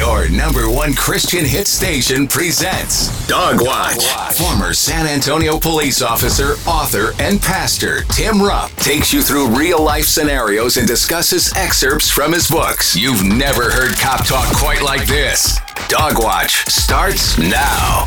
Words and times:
Your 0.00 0.30
number 0.30 0.70
one 0.70 0.94
Christian 0.94 1.44
hit 1.44 1.66
station 1.66 2.26
presents 2.26 3.10
Dog 3.26 3.60
Watch. 3.60 4.06
Former 4.34 4.72
San 4.72 5.06
Antonio 5.06 5.58
police 5.58 6.00
officer, 6.00 6.54
author, 6.66 7.12
and 7.20 7.38
pastor 7.38 8.04
Tim 8.04 8.40
Rupp 8.40 8.70
takes 8.76 9.12
you 9.12 9.20
through 9.20 9.48
real 9.48 9.84
life 9.84 10.06
scenarios 10.06 10.78
and 10.78 10.88
discusses 10.88 11.52
excerpts 11.54 12.08
from 12.08 12.32
his 12.32 12.48
books. 12.48 12.96
You've 12.96 13.22
never 13.22 13.70
heard 13.70 13.94
cop 13.98 14.24
talk 14.24 14.50
quite 14.56 14.80
like 14.80 15.06
this. 15.06 15.58
Dog 15.88 16.14
Watch 16.18 16.64
starts 16.64 17.36
now. 17.36 18.06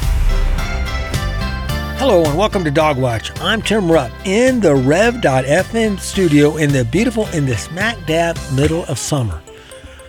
Hello 2.00 2.26
and 2.26 2.36
welcome 2.36 2.64
to 2.64 2.72
Dog 2.72 2.98
Watch. 2.98 3.40
I'm 3.40 3.62
Tim 3.62 3.92
Rupp 3.92 4.12
in 4.26 4.60
the 4.60 4.74
Rev.fm 4.74 6.00
studio 6.00 6.58
in 6.58 6.72
the 6.72 6.86
beautiful, 6.86 7.28
in 7.28 7.46
the 7.46 7.56
smack 7.56 8.04
dab 8.08 8.36
middle 8.56 8.84
of 8.86 8.98
summer. 8.98 9.43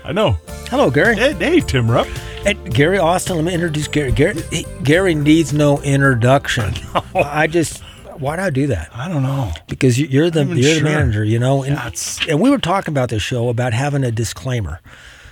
I 0.04 0.12
know. 0.12 0.32
Hello, 0.68 0.90
Gary. 0.90 1.16
Hey, 1.16 1.32
hey 1.34 1.60
Tim 1.60 1.90
Rupp. 1.90 2.06
Hey, 2.44 2.54
Gary 2.54 2.98
Austin, 2.98 3.36
let 3.36 3.44
me 3.46 3.54
introduce 3.54 3.88
Gary. 3.88 4.12
Gary, 4.12 4.40
he- 4.50 4.66
Gary 4.82 5.14
needs 5.14 5.52
no 5.54 5.80
introduction. 5.80 6.74
I 7.14 7.46
just, 7.46 7.82
why 8.18 8.36
do 8.36 8.42
I 8.42 8.50
do 8.50 8.66
that? 8.66 8.90
I 8.94 9.08
don't 9.08 9.22
know. 9.22 9.52
Because 9.66 9.98
you- 9.98 10.06
you're 10.08 10.30
the 10.30 10.44
you're 10.44 10.74
the 10.74 10.82
manager, 10.82 11.24
you 11.24 11.38
know. 11.38 11.62
And, 11.62 11.74
Yeah, 11.76 12.30
and 12.32 12.40
we 12.40 12.50
were 12.50 12.58
talking 12.58 12.92
about 12.92 13.08
this 13.08 13.22
show 13.22 13.48
about 13.48 13.72
having 13.72 14.04
a 14.04 14.10
disclaimer. 14.10 14.80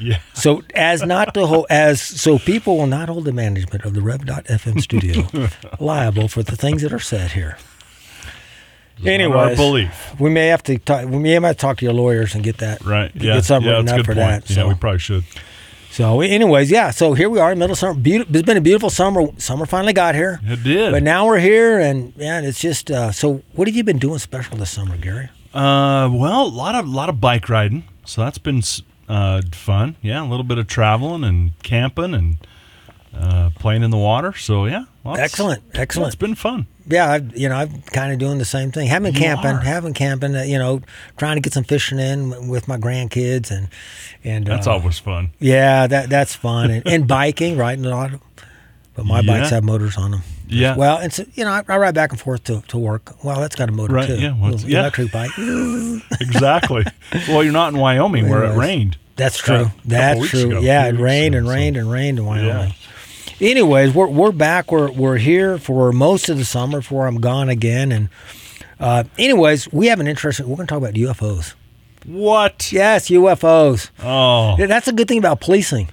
Yeah. 0.01 0.21
So 0.33 0.63
as 0.75 1.03
not 1.05 1.35
to 1.35 1.47
hold 1.47 1.67
as 1.71 2.01
so 2.01 2.39
people 2.39 2.77
will 2.79 2.87
not 2.89 3.09
hold 3.09 3.25
the 3.25 3.33
management 3.33 3.85
of 3.85 3.95
the 3.95 4.01
Rev.fm 4.01 4.81
studio 4.81 5.29
liable 5.81 6.27
for 6.29 6.43
the 6.43 6.57
things 6.57 6.83
that 6.83 6.93
are 6.93 6.99
said 6.99 7.33
here. 7.33 7.57
Anyway, 9.05 9.37
our 9.37 9.55
belief. 9.57 10.15
we 10.21 10.31
may 10.31 10.49
have 10.49 10.63
to 10.65 10.79
talk. 10.79 11.07
We 11.09 11.19
may 11.19 11.31
have 11.31 11.43
to 11.45 11.55
talk 11.55 11.79
to 11.79 11.85
your 11.85 11.95
lawyers 11.95 12.35
and 12.35 12.43
get 12.45 12.59
that 12.59 12.85
Right. 12.85 13.13
Get 13.13 13.23
Yeah. 13.23 13.41
something 13.41 13.67
yeah, 13.69 13.77
written 13.77 13.87
that's 13.87 13.97
a 13.97 14.01
up 14.01 14.07
good 14.07 14.15
for 14.15 14.21
point. 14.21 14.45
that. 14.47 14.51
Yeah, 14.51 14.57
So, 14.63 14.69
we 14.69 14.75
probably 14.75 14.99
should. 15.01 15.25
so, 15.91 16.21
anyways, 16.21 16.71
yeah. 16.71 16.91
So 16.91 17.15
here 17.15 17.29
we 17.29 17.39
are, 17.39 17.53
in 17.53 17.59
middle 17.59 17.77
summer. 17.77 17.95
Beautiful. 17.95 18.35
It's 18.37 18.47
been 18.47 18.57
a 18.57 18.61
beautiful 18.61 18.91
summer. 18.91 19.27
Summer 19.39 19.67
finally 19.67 19.93
got 19.93 20.15
here. 20.15 20.41
It 20.45 20.63
did. 20.63 20.93
But 20.93 21.03
now 21.03 21.27
we're 21.27 21.39
here, 21.41 21.79
and 21.79 22.13
yeah, 22.17 22.41
it's 22.41 22.61
just. 22.61 22.91
Uh, 22.91 23.13
so, 23.13 23.43
what 23.55 23.69
have 23.69 23.77
you 23.77 23.85
been 23.85 23.99
doing 23.99 24.19
special 24.19 24.57
this 24.57 24.71
summer, 24.71 24.97
Gary? 24.97 25.29
Uh, 25.55 26.09
well, 26.13 26.43
a 26.47 26.49
lot 26.49 26.75
of 26.75 26.89
lot 26.89 27.09
of 27.09 27.21
bike 27.21 27.49
riding, 27.49 27.85
so 28.07 28.23
that's 28.23 28.39
been 28.39 28.63
uh, 29.09 29.43
fun. 29.53 29.97
Yeah, 30.01 30.23
a 30.23 30.29
little 30.29 30.45
bit 30.45 30.57
of 30.59 30.67
traveling 30.67 31.25
and 31.25 31.53
camping 31.63 32.15
and 32.15 32.37
uh, 33.15 33.51
playing 33.59 33.83
in 33.83 33.91
the 33.91 33.99
water. 33.99 34.33
So 34.33 34.65
yeah, 34.65 34.85
lots- 35.05 35.21
Excellent, 35.21 35.63
excellent. 35.75 36.07
it's 36.09 36.17
been 36.17 36.35
fun. 36.35 36.67
Yeah, 36.87 37.11
I've, 37.11 37.37
you 37.37 37.49
know, 37.49 37.57
I'm 37.57 37.83
kind 37.83 38.13
of 38.13 38.19
doing 38.19 38.39
the 38.39 38.45
same 38.45 38.73
thing. 38.73 38.89
Having 38.89 39.15
camping, 39.15 39.59
having 39.59 39.95
camping. 39.95 40.35
Uh, 40.35 40.43
you 40.43 40.59
know, 40.59 40.81
trying 41.17 41.37
to 41.37 41.41
get 41.41 41.53
some 41.53 41.65
fishing 41.65 41.99
in 41.99 42.49
with 42.49 42.67
my 42.69 42.77
grandkids, 42.77 43.51
and 43.51 43.69
and 44.25 44.47
That's 44.47 44.67
uh, 44.67 44.73
always 44.73 44.99
fun. 44.99 45.31
Yeah, 45.39 45.87
that 45.87 46.11
that's 46.11 46.35
fun, 46.35 46.71
and, 46.71 46.87
and 46.87 47.07
biking, 47.09 47.57
riding 47.57 47.85
a 47.87 47.91
lot. 47.91 48.11
But 48.95 49.07
my 49.07 49.21
Yeah. 49.21 49.39
bikes 49.41 49.51
have 49.51 49.65
motors 49.65 49.97
on 49.97 50.11
them. 50.11 50.23
Yeah. 50.49 50.77
Well, 50.77 50.99
and 50.99 51.11
so, 51.11 51.25
you 51.35 51.45
know, 51.45 51.51
I, 51.51 51.63
I 51.67 51.77
ride 51.79 51.95
back 51.95 52.11
and 52.11 52.21
forth 52.21 52.45
to, 52.45 52.61
to 52.69 52.77
work. 52.77 53.25
Well, 53.25 53.41
that's 53.41 53.57
got 53.57 53.71
a 53.71 53.73
motor 53.73 53.95
Right, 53.95 54.07
too. 54.07 54.17
yeah, 54.21 54.35
well, 54.39 54.51
Little 54.51 54.69
yeah. 54.69 54.81
electric 54.81 55.11
bike. 55.11 55.31
exactly. 56.21 56.85
well, 57.29 57.43
you're 57.43 57.55
not 57.55 57.73
in 57.73 57.79
Wyoming 57.81 58.29
where 58.29 58.43
it 58.45 58.49
Anyways. 58.51 58.69
rained. 58.69 58.97
That's 59.17 59.39
true. 59.39 59.65
couple 59.65 59.81
That's 59.87 60.21
weeks 60.21 60.31
true. 60.31 60.47
ago, 60.51 60.59
a 60.59 60.63
yeah, 60.63 60.83
few 60.83 60.89
it 60.89 60.93
weeks 60.93 61.03
rained 61.03 61.35
ago, 61.35 61.39
and 61.39 61.47
so- 61.47 61.53
rained 61.55 61.77
and 61.79 61.91
rained 61.91 62.19
in 62.19 62.27
Wyoming. 62.27 62.75
Anyways, 63.43 63.93
we're 63.93 64.07
we're 64.07 64.31
back. 64.31 64.71
We're 64.71 64.93
we're 64.93 65.17
here 65.17 65.59
for 65.59 65.91
most 65.91 66.29
of 66.29 66.39
the 66.39 66.45
summer 66.45 66.79
before 66.79 67.09
I'm 67.09 67.21
gone 67.21 67.49
again. 67.49 67.91
And 67.91 68.09
uh, 68.79 69.03
anyways, 69.19 69.73
we 69.73 69.89
have 69.89 69.99
an 69.99 70.07
interesting. 70.07 70.49
We're 70.49 70.55
going 70.55 70.69
to 70.69 70.73
talk 70.73 70.79
about 70.79 70.95
UFOs. 70.95 71.55
What? 72.07 72.71
Yes, 72.71 73.09
UFOs. 73.09 73.91
Oh, 74.01 74.57
That's 74.65 74.87
a 74.87 74.93
good 74.93 75.09
thing 75.09 75.19
about 75.19 75.41
policing. 75.41 75.89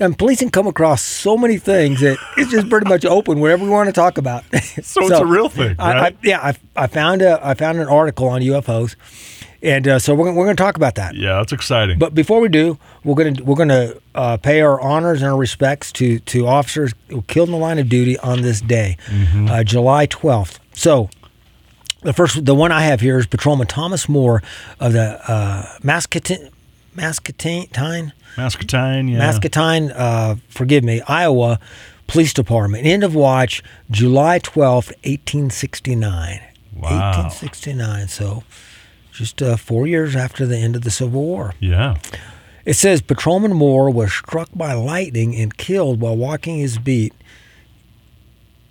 And 0.00 0.18
policing 0.18 0.50
come 0.50 0.66
across 0.66 1.00
so 1.00 1.36
many 1.36 1.58
things 1.58 2.00
that 2.00 2.18
it's 2.36 2.50
just 2.50 2.68
pretty 2.68 2.88
much 2.88 3.04
open 3.04 3.38
wherever 3.38 3.62
we 3.62 3.70
want 3.70 3.88
to 3.88 3.92
talk 3.92 4.18
about. 4.18 4.42
so, 4.82 5.06
it's 5.06 5.20
a 5.20 5.24
real 5.24 5.48
thing, 5.48 5.76
I, 5.78 5.92
right? 5.92 6.14
I, 6.14 6.26
yeah, 6.26 6.40
I, 6.40 6.54
I 6.74 6.86
found 6.88 7.22
a 7.22 7.38
I 7.46 7.54
found 7.54 7.78
an 7.78 7.86
article 7.86 8.26
on 8.26 8.40
UFOs, 8.40 8.96
and 9.62 9.88
uh, 9.88 9.98
so 9.98 10.14
we're 10.14 10.26
gonna, 10.26 10.36
we're 10.36 10.44
going 10.46 10.56
to 10.56 10.62
talk 10.62 10.76
about 10.76 10.94
that. 10.96 11.14
yeah, 11.14 11.36
that's 11.38 11.52
exciting. 11.52 11.98
But 11.98 12.14
before 12.14 12.40
we 12.40 12.48
do, 12.48 12.78
we're 13.04 13.14
gonna 13.14 13.42
we're 13.42 13.56
gonna 13.56 13.94
uh, 14.14 14.36
pay 14.36 14.60
our 14.60 14.80
honors 14.80 15.20
and 15.22 15.30
our 15.30 15.36
respects 15.36 15.90
to 15.92 16.18
to 16.20 16.46
officers 16.46 16.94
who 17.08 17.22
killed 17.22 17.48
in 17.48 17.52
the 17.52 17.58
line 17.58 17.78
of 17.78 17.88
duty 17.88 18.18
on 18.18 18.42
this 18.42 18.60
day, 18.60 18.96
Mm-hmm. 19.06 19.48
uh, 19.48 19.64
July 19.64 20.06
twelfth. 20.06 20.60
So. 20.72 21.10
The 22.02 22.12
first, 22.12 22.44
the 22.44 22.54
one 22.54 22.70
I 22.70 22.82
have 22.82 23.00
here 23.00 23.18
is 23.18 23.26
Patrolman 23.26 23.66
Thomas 23.66 24.08
Moore 24.08 24.40
of 24.78 24.92
the 24.92 25.20
uh, 25.28 25.66
Muscatine, 25.82 26.48
Muscatine, 26.94 28.12
Muscatine, 28.36 29.08
yeah. 29.08 29.18
Muscatine, 29.18 29.90
uh, 29.90 30.36
forgive 30.48 30.84
me, 30.84 31.00
Iowa 31.08 31.58
Police 32.06 32.32
Department. 32.32 32.86
End 32.86 33.02
of 33.02 33.16
watch, 33.16 33.64
July 33.90 34.38
twelfth, 34.38 34.90
1869. 35.02 36.40
Wow. 36.76 36.82
1869. 37.16 38.06
So 38.06 38.44
just 39.18 39.42
uh, 39.42 39.56
four 39.56 39.86
years 39.86 40.14
after 40.16 40.46
the 40.46 40.56
end 40.56 40.76
of 40.76 40.82
the 40.82 40.90
Civil 40.90 41.22
War. 41.22 41.54
Yeah. 41.60 41.96
It 42.64 42.74
says 42.74 43.00
Patrolman 43.02 43.52
Moore 43.54 43.90
was 43.90 44.12
struck 44.12 44.48
by 44.54 44.72
lightning 44.74 45.34
and 45.36 45.56
killed 45.56 46.00
while 46.00 46.16
walking 46.16 46.58
his 46.58 46.78
beat 46.78 47.12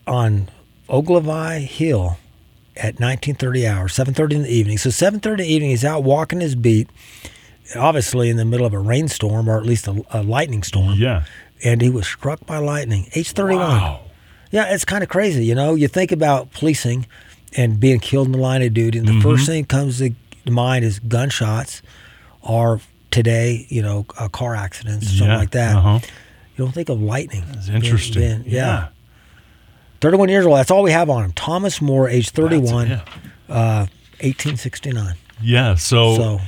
on 0.06 0.50
Ogilvy 0.90 1.66
Hill 1.66 2.18
at 2.75 3.00
1930 3.00 3.68
hours, 3.68 3.94
7:30 3.94 4.35
in 4.35 4.44
the 4.44 4.50
evening. 4.53 4.78
So 4.78 4.90
7:30 4.90 5.31
in 5.31 5.38
the 5.38 5.53
evening, 5.53 5.69
he's 5.72 5.84
out 5.85 6.03
walking 6.03 6.41
his 6.41 6.56
beat, 6.56 6.90
obviously 7.75 8.29
in 8.29 8.38
the 8.38 8.46
middle 8.46 8.66
of 8.66 8.74
a 8.74 8.79
rainstorm 8.79 9.50
or 9.50 9.58
at 9.58 9.66
least 9.66 9.88
a, 9.88 10.03
a 10.12 10.22
lightning 10.24 10.64
storm. 10.64 10.94
Yeah. 10.97 11.24
And 11.64 11.81
he 11.81 11.90
was 11.90 12.06
struck 12.06 12.46
by 12.46 12.59
lightning. 12.59 13.09
Age 13.16 13.31
31. 13.31 13.59
Wow. 13.68 14.02
Yeah, 14.52 14.72
it's 14.74 14.85
kind 14.85 15.03
of 15.03 15.09
crazy. 15.09 15.44
You 15.44 15.56
know, 15.56 15.74
you 15.75 15.88
think 15.88 16.12
about 16.12 16.52
policing 16.52 17.08
and 17.58 17.79
being 17.79 18.00
killed 18.00 18.28
in 18.28 18.31
the 18.34 18.38
line 18.38 18.62
of 18.62 18.74
duty, 18.74 19.00
and 19.00 19.08
the 19.08 19.14
Mm-hmm. 19.14 19.22
first 19.22 19.46
thing 19.47 19.66
comes 19.66 19.97
to 19.97 20.12
mind 20.52 20.84
is 20.85 21.00
gunshots 21.00 21.81
or 22.41 22.80
today, 23.12 23.66
you 23.69 23.81
know, 23.81 24.06
uh, 24.18 24.28
car 24.28 24.56
accidents, 24.56 25.08
something 25.08 25.28
Yeah, 25.28 25.38
like 25.38 25.52
that. 25.52 25.75
uh-huh. 25.75 26.00
You 26.56 26.66
don't 26.66 26.74
think 26.74 26.90
of 26.90 27.02
lightning. 27.02 27.44
It's 27.53 27.69
interesting. 27.69 28.22
being- 28.22 28.41
being- 28.44 28.53
yeah. 28.56 28.66
yeah. 28.66 28.88
31 30.02 30.30
years 30.30 30.46
old. 30.46 30.58
That's 30.58 30.72
all 30.72 30.84
we 30.84 30.91
have 30.91 31.09
on 31.09 31.24
him. 31.25 31.31
Thomas 31.34 31.81
Moore, 31.81 32.08
age 32.09 32.30
31, 32.30 32.90
That's- 32.90 33.08
uh, 33.50 33.88
1869. 34.22 35.16
Yeah. 35.41 35.75
So, 35.75 36.16
So- 36.16 36.41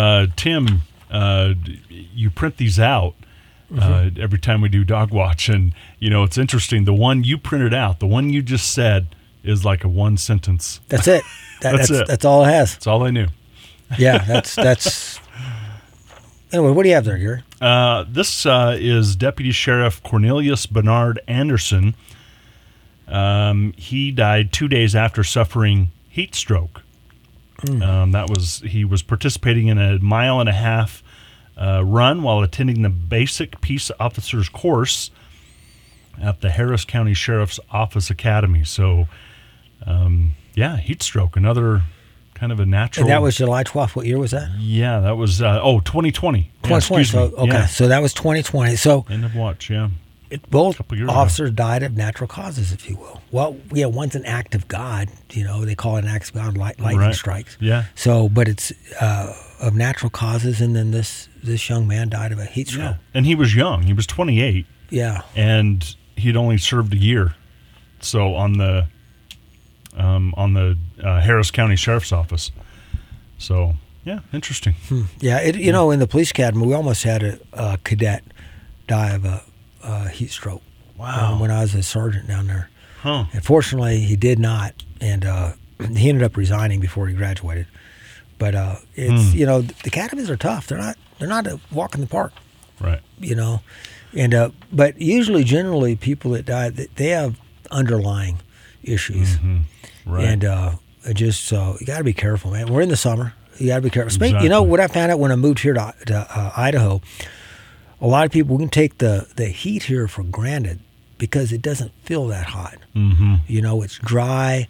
uh, 0.00 0.26
Tim, 0.36 0.82
uh, 1.10 1.54
you 1.88 2.30
print 2.30 2.56
these 2.56 2.78
out 2.80 3.14
uh, 3.74 3.80
Mm-hmm. 3.80 4.20
every 4.22 4.38
time 4.38 4.60
we 4.60 4.68
do 4.68 4.84
dog 4.84 5.10
watch, 5.10 5.48
and 5.48 5.72
you 5.98 6.08
know 6.10 6.22
it's 6.22 6.38
interesting. 6.38 6.84
The 6.84 6.92
one 6.94 7.24
you 7.24 7.36
printed 7.38 7.72
out, 7.74 7.98
the 7.98 8.06
one 8.06 8.30
you 8.30 8.42
just 8.42 8.70
said, 8.70 9.08
is 9.42 9.64
like 9.64 9.82
a 9.84 9.88
one 9.88 10.16
sentence. 10.16 10.80
That's 10.88 11.08
it. 11.08 11.22
That, 11.60 11.76
That's 11.76 11.88
that's, 11.88 12.00
it. 12.02 12.06
that's 12.08 12.24
all 12.26 12.44
it 12.44 12.48
has. 12.48 12.74
That's 12.74 12.86
all 12.86 13.04
I 13.04 13.10
knew. 13.10 13.28
Yeah, 13.98 14.24
that's 14.24 14.54
that's. 14.54 15.20
Anyway, 16.52 16.70
what 16.70 16.84
do 16.84 16.88
you 16.88 16.94
have 16.94 17.04
there, 17.04 17.18
Gary? 17.18 17.42
Uh, 17.60 18.04
this 18.08 18.46
uh, 18.46 18.76
is 18.78 19.16
Deputy 19.16 19.50
Sheriff 19.50 20.02
Cornelius 20.02 20.66
Bernard 20.66 21.20
Anderson. 21.26 21.96
Um, 23.08 23.74
he 23.76 24.10
died 24.10 24.52
two 24.52 24.68
days 24.68 24.94
after 24.94 25.24
suffering 25.24 25.90
heat 26.08 26.34
stroke. 26.34 26.82
Um, 27.82 28.12
that 28.12 28.28
was 28.28 28.58
he 28.60 28.84
was 28.84 29.02
participating 29.02 29.68
in 29.68 29.78
a 29.78 29.98
mile 29.98 30.38
and 30.38 30.48
a 30.48 30.52
half 30.52 31.02
uh, 31.56 31.82
run 31.84 32.22
while 32.22 32.42
attending 32.42 32.82
the 32.82 32.90
basic 32.90 33.60
peace 33.60 33.90
officers 33.98 34.48
course 34.48 35.10
at 36.20 36.40
the 36.40 36.50
Harris 36.50 36.84
County 36.84 37.14
Sheriff's 37.14 37.58
Office 37.70 38.10
Academy. 38.10 38.64
So, 38.64 39.08
um, 39.86 40.34
yeah, 40.54 40.76
heat 40.76 41.02
stroke, 41.02 41.36
another 41.36 41.82
kind 42.34 42.52
of 42.52 42.60
a 42.60 42.66
natural. 42.66 43.04
And 43.06 43.12
that 43.12 43.22
was 43.22 43.36
July 43.36 43.64
12th. 43.64 43.96
What 43.96 44.06
year 44.06 44.18
was 44.18 44.32
that? 44.32 44.50
yeah, 44.58 45.00
that 45.00 45.16
was 45.16 45.40
uh, 45.40 45.60
oh 45.62 45.80
2020. 45.80 46.50
2020. 46.64 47.00
excuse 47.02 47.10
So 47.10 47.36
okay, 47.36 47.52
Yeah. 47.52 47.66
so 47.66 47.88
that 47.88 48.02
was 48.02 48.12
2020. 48.14 48.76
So 48.76 49.06
End 49.08 49.24
of 49.24 49.34
watch, 49.34 49.70
yeah. 49.70 49.88
it, 50.30 50.48
both 50.50 50.80
years 50.92 51.02
ago. 51.08 51.12
officers 51.12 51.50
died 51.52 51.82
of 51.82 51.96
natural 51.96 52.26
causes, 52.28 52.72
if 52.72 52.88
you 52.90 52.96
will. 52.96 53.22
Well, 53.30 53.56
yeah, 53.72 53.86
one's 53.86 54.14
an 54.16 54.24
act 54.24 54.54
of 54.54 54.66
God. 54.68 55.08
You 55.32 55.44
know, 55.44 55.64
they 55.64 55.74
call 55.74 55.96
it 55.96 56.04
an 56.04 56.10
act 56.10 56.28
of 56.28 56.34
God, 56.34 56.56
light, 56.56 56.78
lightning 56.80 57.00
Right. 57.00 57.14
strikes. 57.14 57.56
Yeah. 57.60 57.84
So, 57.94 58.28
but 58.28 58.48
it's 58.48 58.72
uh, 59.00 59.32
of 59.60 59.74
natural 59.74 60.10
causes, 60.10 60.60
and 60.60 60.74
then 60.74 60.90
this 60.90 61.28
this 61.42 61.68
young 61.68 61.86
man 61.86 62.08
died 62.08 62.32
of 62.32 62.38
a 62.38 62.46
heat 62.46 62.68
stroke. 62.68 62.82
Yeah. 62.82 62.96
And 63.14 63.26
he 63.26 63.34
was 63.34 63.54
young. 63.54 63.82
He 63.82 63.92
was 63.92 64.06
28 64.06 64.66
Yeah. 64.90 65.22
and 65.36 65.94
he'd 66.16 66.36
only 66.36 66.58
served 66.58 66.94
a 66.94 66.98
year. 66.98 67.34
So 68.00 68.34
on 68.34 68.54
the 68.58 68.86
um, 69.96 70.34
on 70.36 70.54
the 70.54 70.76
uh, 71.04 71.20
Harris 71.20 71.50
County 71.50 71.76
Sheriff's 71.76 72.12
Office. 72.12 72.50
So, 73.38 73.74
yeah, 74.04 74.20
interesting. 74.32 74.74
Yeah. 75.20 75.38
It, 75.40 75.56
you 75.56 75.72
know, 75.72 75.90
in 75.90 75.98
the 75.98 76.06
police 76.06 76.30
academy, 76.30 76.66
we 76.66 76.74
almost 76.74 77.02
had 77.04 77.22
a, 77.22 77.38
a 77.52 77.78
cadet 77.84 78.22
die 78.86 79.10
of 79.14 79.24
a, 79.24 79.42
a 79.82 80.08
heat 80.08 80.30
stroke. 80.30 80.62
Wow. 80.96 81.32
um, 81.32 81.40
when 81.40 81.50
I 81.50 81.60
was 81.62 81.74
a 81.74 81.82
sergeant 81.82 82.28
down 82.28 82.46
there. 82.46 82.70
Huh. 83.02 83.24
Unfortunately, 83.32 84.00
he 84.00 84.14
did 84.16 84.38
not, 84.38 84.74
and 85.00 85.24
uh, 85.24 85.52
he 85.96 86.08
ended 86.08 86.22
up 86.22 86.36
resigning 86.36 86.78
before 86.80 87.08
he 87.08 87.14
graduated. 87.14 87.66
But 88.38 88.54
uh, 88.54 88.76
it's 88.94 89.32
Hmm. 89.32 89.36
you 89.38 89.44
know 89.46 89.60
the 89.62 89.74
academies 89.88 90.30
are 90.30 90.36
tough. 90.36 90.68
They're 90.68 90.78
not 90.78 90.96
they're 91.18 91.28
not 91.28 91.46
a 91.48 91.58
walk 91.72 91.94
in 91.96 92.00
the 92.00 92.06
park. 92.06 92.32
Right. 92.80 93.00
You 93.18 93.34
know, 93.34 93.60
And 94.16 94.34
uh, 94.34 94.50
but 94.72 95.00
usually, 95.00 95.42
generally, 95.44 95.96
people 95.96 96.30
that 96.32 96.46
die, 96.46 96.70
they 96.70 97.08
have 97.08 97.36
underlying 97.70 98.38
issues, 98.82 99.36
Right. 100.06 100.24
and 100.24 100.44
uh, 100.44 100.72
just 101.12 101.44
so 101.44 101.76
you 101.80 101.86
got 101.86 101.98
to 101.98 102.04
be 102.04 102.12
careful, 102.14 102.50
man. 102.52 102.72
We're 102.72 102.80
in 102.82 102.88
the 102.88 102.96
summer. 102.96 103.34
You 103.58 103.68
got 103.68 103.76
to 103.76 103.82
be 103.82 103.90
careful. 103.90 104.10
Speak- 104.10 104.40
You 104.40 104.48
know 104.48 104.62
what 104.62 104.80
I 104.80 104.86
found 104.88 105.12
out 105.12 105.18
when 105.18 105.30
I 105.30 105.36
moved 105.36 105.60
here 105.60 105.74
to, 105.74 105.94
to 106.06 106.16
uh, 106.16 106.52
Idaho. 106.56 107.00
A 108.00 108.06
lot 108.06 108.26
of 108.26 108.32
people 108.32 108.56
we 108.56 108.62
can 108.64 108.68
take 108.70 108.98
the 108.98 109.26
the 109.36 109.46
heat 109.46 109.84
here 109.84 110.08
for 110.08 110.22
granted 110.24 110.80
because 111.18 111.52
it 111.52 111.62
doesn't 111.62 111.92
feel 112.04 112.26
that 112.28 112.46
hot. 112.46 112.76
mm-hmm. 112.94 113.36
You 113.46 113.62
know, 113.62 113.82
it's 113.82 113.98
dry 113.98 114.66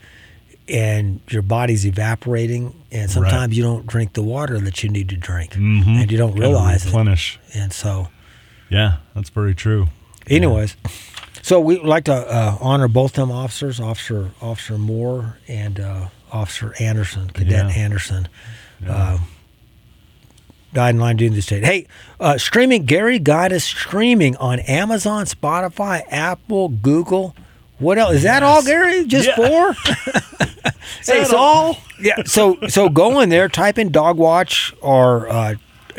and 0.69 1.21
your 1.29 1.43
body's 1.43 1.85
evaporating, 1.87 2.75
and 2.91 3.11
sometimes 3.11 3.57
you 3.57 3.63
don't 3.63 3.87
drink 3.87 4.15
the 4.15 4.23
water 4.23 4.59
that 4.61 4.83
you 4.83 4.89
need 4.89 5.09
to 5.11 5.17
drink, 5.17 5.53
Mhm. 5.53 5.87
and 6.03 6.11
you 6.11 6.17
don't 6.17 6.35
realize 6.39 6.85
it. 6.85 6.89
replenish. 6.89 7.39
And 7.55 7.71
so, 7.73 8.09
Yeah, 8.71 8.97
that's 9.15 9.29
very 9.29 9.55
true. 9.55 9.89
anyways, 10.27 10.77
so 11.45 11.61
we 11.61 11.77
would 11.77 11.87
like 11.87 12.05
to 12.05 12.15
uh, 12.15 12.57
honor 12.61 12.89
both 12.89 13.13
them 13.13 13.31
officers, 13.31 13.79
Officer 13.79 14.31
Officer 14.41 14.79
Moore 14.79 15.39
and 15.47 15.79
uh, 15.79 16.09
Officer 16.33 16.75
Anderson, 16.81 17.29
Cadet 17.29 17.51
Yeah. 17.69 17.83
Anderson. 17.83 18.29
Uh, 18.89 19.19
died 20.73 20.95
in 20.95 21.01
line 21.01 21.17
duty 21.17 21.27
in 21.29 21.35
the 21.35 21.43
state. 21.43 21.65
Hey, 21.65 21.87
uh, 22.19 22.37
streaming, 22.39 22.85
Gary 22.85 23.19
got 23.19 23.53
us 23.53 23.63
streaming 23.65 24.37
on 24.37 24.59
Amazon, 24.61 25.27
Spotify, 25.27 26.03
Apple, 26.11 26.69
Google. 26.71 27.37
What 27.79 27.99
else? 27.99 28.15
Is 28.15 28.23
that 28.23 28.43
all, 28.43 28.63
Gary? 28.63 29.05
Just 29.07 29.29
Yeah. 29.29 29.37
four? 29.37 29.73
hey, 31.07 31.25
so, 31.25 31.37
all? 31.37 31.77
Yeah. 32.01 32.23
So 32.25 32.57
so 32.69 32.89
go 32.89 33.21
in 33.21 33.29
there, 33.29 33.49
type 33.49 33.79
in 33.79 33.91
Dog 33.93 34.17
Watch 34.17 34.75
or 34.81 35.29
uh, 35.29 35.55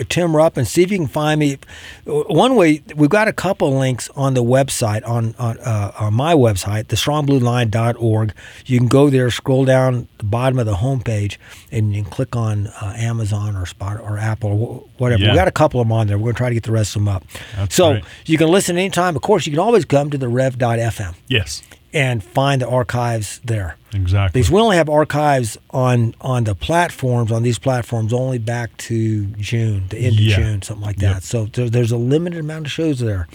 Tim 0.10 0.36
Rupp, 0.36 0.58
and 0.58 0.68
see 0.68 0.84
if 0.84 0.92
you 0.92 0.98
can 0.98 1.08
find 1.08 1.40
me. 1.40 1.58
One 2.06 2.56
way 2.56 2.82
we've 2.96 3.10
got 3.10 3.28
a 3.28 3.34
couple 3.34 3.78
links 3.78 4.10
on 4.16 4.34
the 4.34 4.44
website 4.44 5.08
on 5.08 5.36
on, 5.40 5.58
uh, 5.60 5.92
on 6.00 6.14
my 6.14 6.34
website, 6.34 6.86
thestrongblueline.org. 6.86 8.34
You 8.66 8.78
can 8.80 8.88
go 8.88 9.10
there, 9.10 9.30
scroll 9.32 9.66
down 9.66 10.08
the 10.18 10.24
bottom 10.26 10.60
of 10.60 10.66
the 10.66 10.76
homepage, 10.76 11.38
and 11.72 11.96
you 11.96 12.04
can 12.04 12.12
click 12.12 12.36
on 12.36 12.68
uh, 12.68 12.94
Amazon 12.98 13.56
or 13.56 13.66
Spot 13.66 14.00
or 14.00 14.18
Apple 14.18 14.52
or 14.52 14.84
whatever. 14.98 15.24
Yeah. 15.24 15.32
We 15.32 15.36
got 15.36 15.48
a 15.48 15.52
couple 15.52 15.80
of 15.82 15.88
them 15.88 15.92
on 15.92 16.08
there. 16.08 16.18
We're 16.18 16.32
gonna 16.32 16.38
try 16.38 16.50
to 16.50 16.56
get 16.56 16.64
the 16.64 16.72
rest 16.72 16.96
of 16.96 17.02
them 17.02 17.08
up. 17.10 17.24
That's 17.56 17.76
so 17.76 17.94
great. 17.94 18.04
you 18.26 18.38
can 18.38 18.48
listen 18.50 18.78
anytime. 18.78 19.16
Of 19.16 19.22
course, 19.22 19.46
you 19.46 19.52
can 19.52 19.60
always 19.60 19.86
come 19.86 20.10
to 20.10 20.18
the 20.18 20.28
Rev.fm 20.28 21.16
Yes, 21.28 21.64
and 21.96 22.22
find 22.24 22.62
the 22.62 22.68
archives 22.68 23.40
there 23.46 23.78
exactly. 23.94 24.42
because 24.42 24.52
we 24.52 24.60
only 24.62 24.76
have 24.78 24.90
archives 24.90 25.58
on 25.72 26.14
on 26.22 26.44
the 26.44 26.54
platforms 26.54 27.32
on 27.32 27.42
these 27.42 27.58
platforms 27.58 28.12
only 28.14 28.38
back 28.38 28.76
to 28.78 29.26
June, 29.38 29.86
the 29.90 29.98
end 29.98 30.20
Yeah. 30.20 30.36
of 30.38 30.44
June, 30.44 30.62
something 30.62 30.86
like 30.86 30.98
that. 30.98 31.14
Yep. 31.16 31.24
So 31.24 31.46
there, 31.46 31.70
there's 31.70 31.92
a 31.94 31.98
limited 31.98 32.40
amount 32.42 32.66
of 32.66 32.72
shows 32.72 33.00
there, 33.00 33.28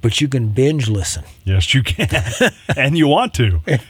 but 0.00 0.20
you 0.20 0.28
can 0.28 0.48
binge 0.48 0.88
listen, 0.88 1.24
Yes, 1.44 1.74
you 1.74 1.82
can, 1.82 2.08
and 2.76 2.96
you 2.96 3.08
want 3.08 3.34
to. 3.34 3.60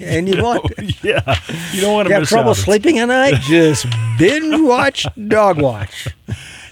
and 0.00 0.28
you 0.28 0.42
want. 0.42 0.64
to. 0.76 0.84
yeah, 1.02 1.36
you 1.72 1.80
don't 1.80 1.92
want 1.94 2.08
You 2.08 2.14
to 2.14 2.20
have 2.20 2.28
trouble. 2.28 2.54
Sleeping 2.54 2.98
at 3.00 3.06
night? 3.06 3.34
Just 3.42 3.86
binge 4.18 4.60
watch 4.60 5.06
Dog 5.28 5.60
Watch. 5.60 6.08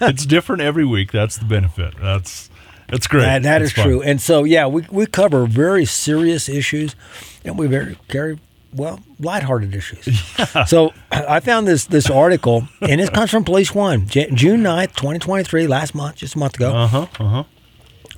It's 0.01 0.25
different 0.25 0.63
every 0.63 0.85
week. 0.85 1.11
That's 1.11 1.37
the 1.39 1.45
benefit. 1.45 1.95
That's 2.01 2.48
that's 2.89 3.07
great. 3.07 3.23
That, 3.23 3.43
that 3.43 3.63
is 3.63 3.73
fun. 3.73 3.85
true. 3.85 4.03
And 4.03 4.21
so, 4.21 4.45
yeah, 4.45 4.67
we, 4.67 4.85
we 4.91 5.07
cover 5.07 5.47
very 5.47 5.85
serious 5.85 6.49
issues, 6.49 6.95
and 7.45 7.59
we 7.59 7.67
very 7.67 7.99
carry 8.09 8.39
well 8.75 9.01
lighthearted 9.19 9.75
issues. 9.75 10.07
So 10.67 10.93
I 11.11 11.41
found 11.41 11.67
this 11.67 11.85
this 11.87 12.11
article, 12.11 12.69
and 12.81 13.01
it 13.01 13.13
comes 13.13 13.31
from 13.31 13.45
Police 13.45 13.75
One, 13.75 14.07
J- 14.07 14.31
June 14.33 14.61
9th, 14.63 14.95
2023, 14.97 15.67
last 15.67 15.95
month, 15.95 16.17
just 16.17 16.35
a 16.35 16.39
month 16.39 16.57
ago. 16.57 16.75
Uh 16.75 16.87
huh. 16.87 17.07
Uh 17.21 17.29
huh. 17.29 17.45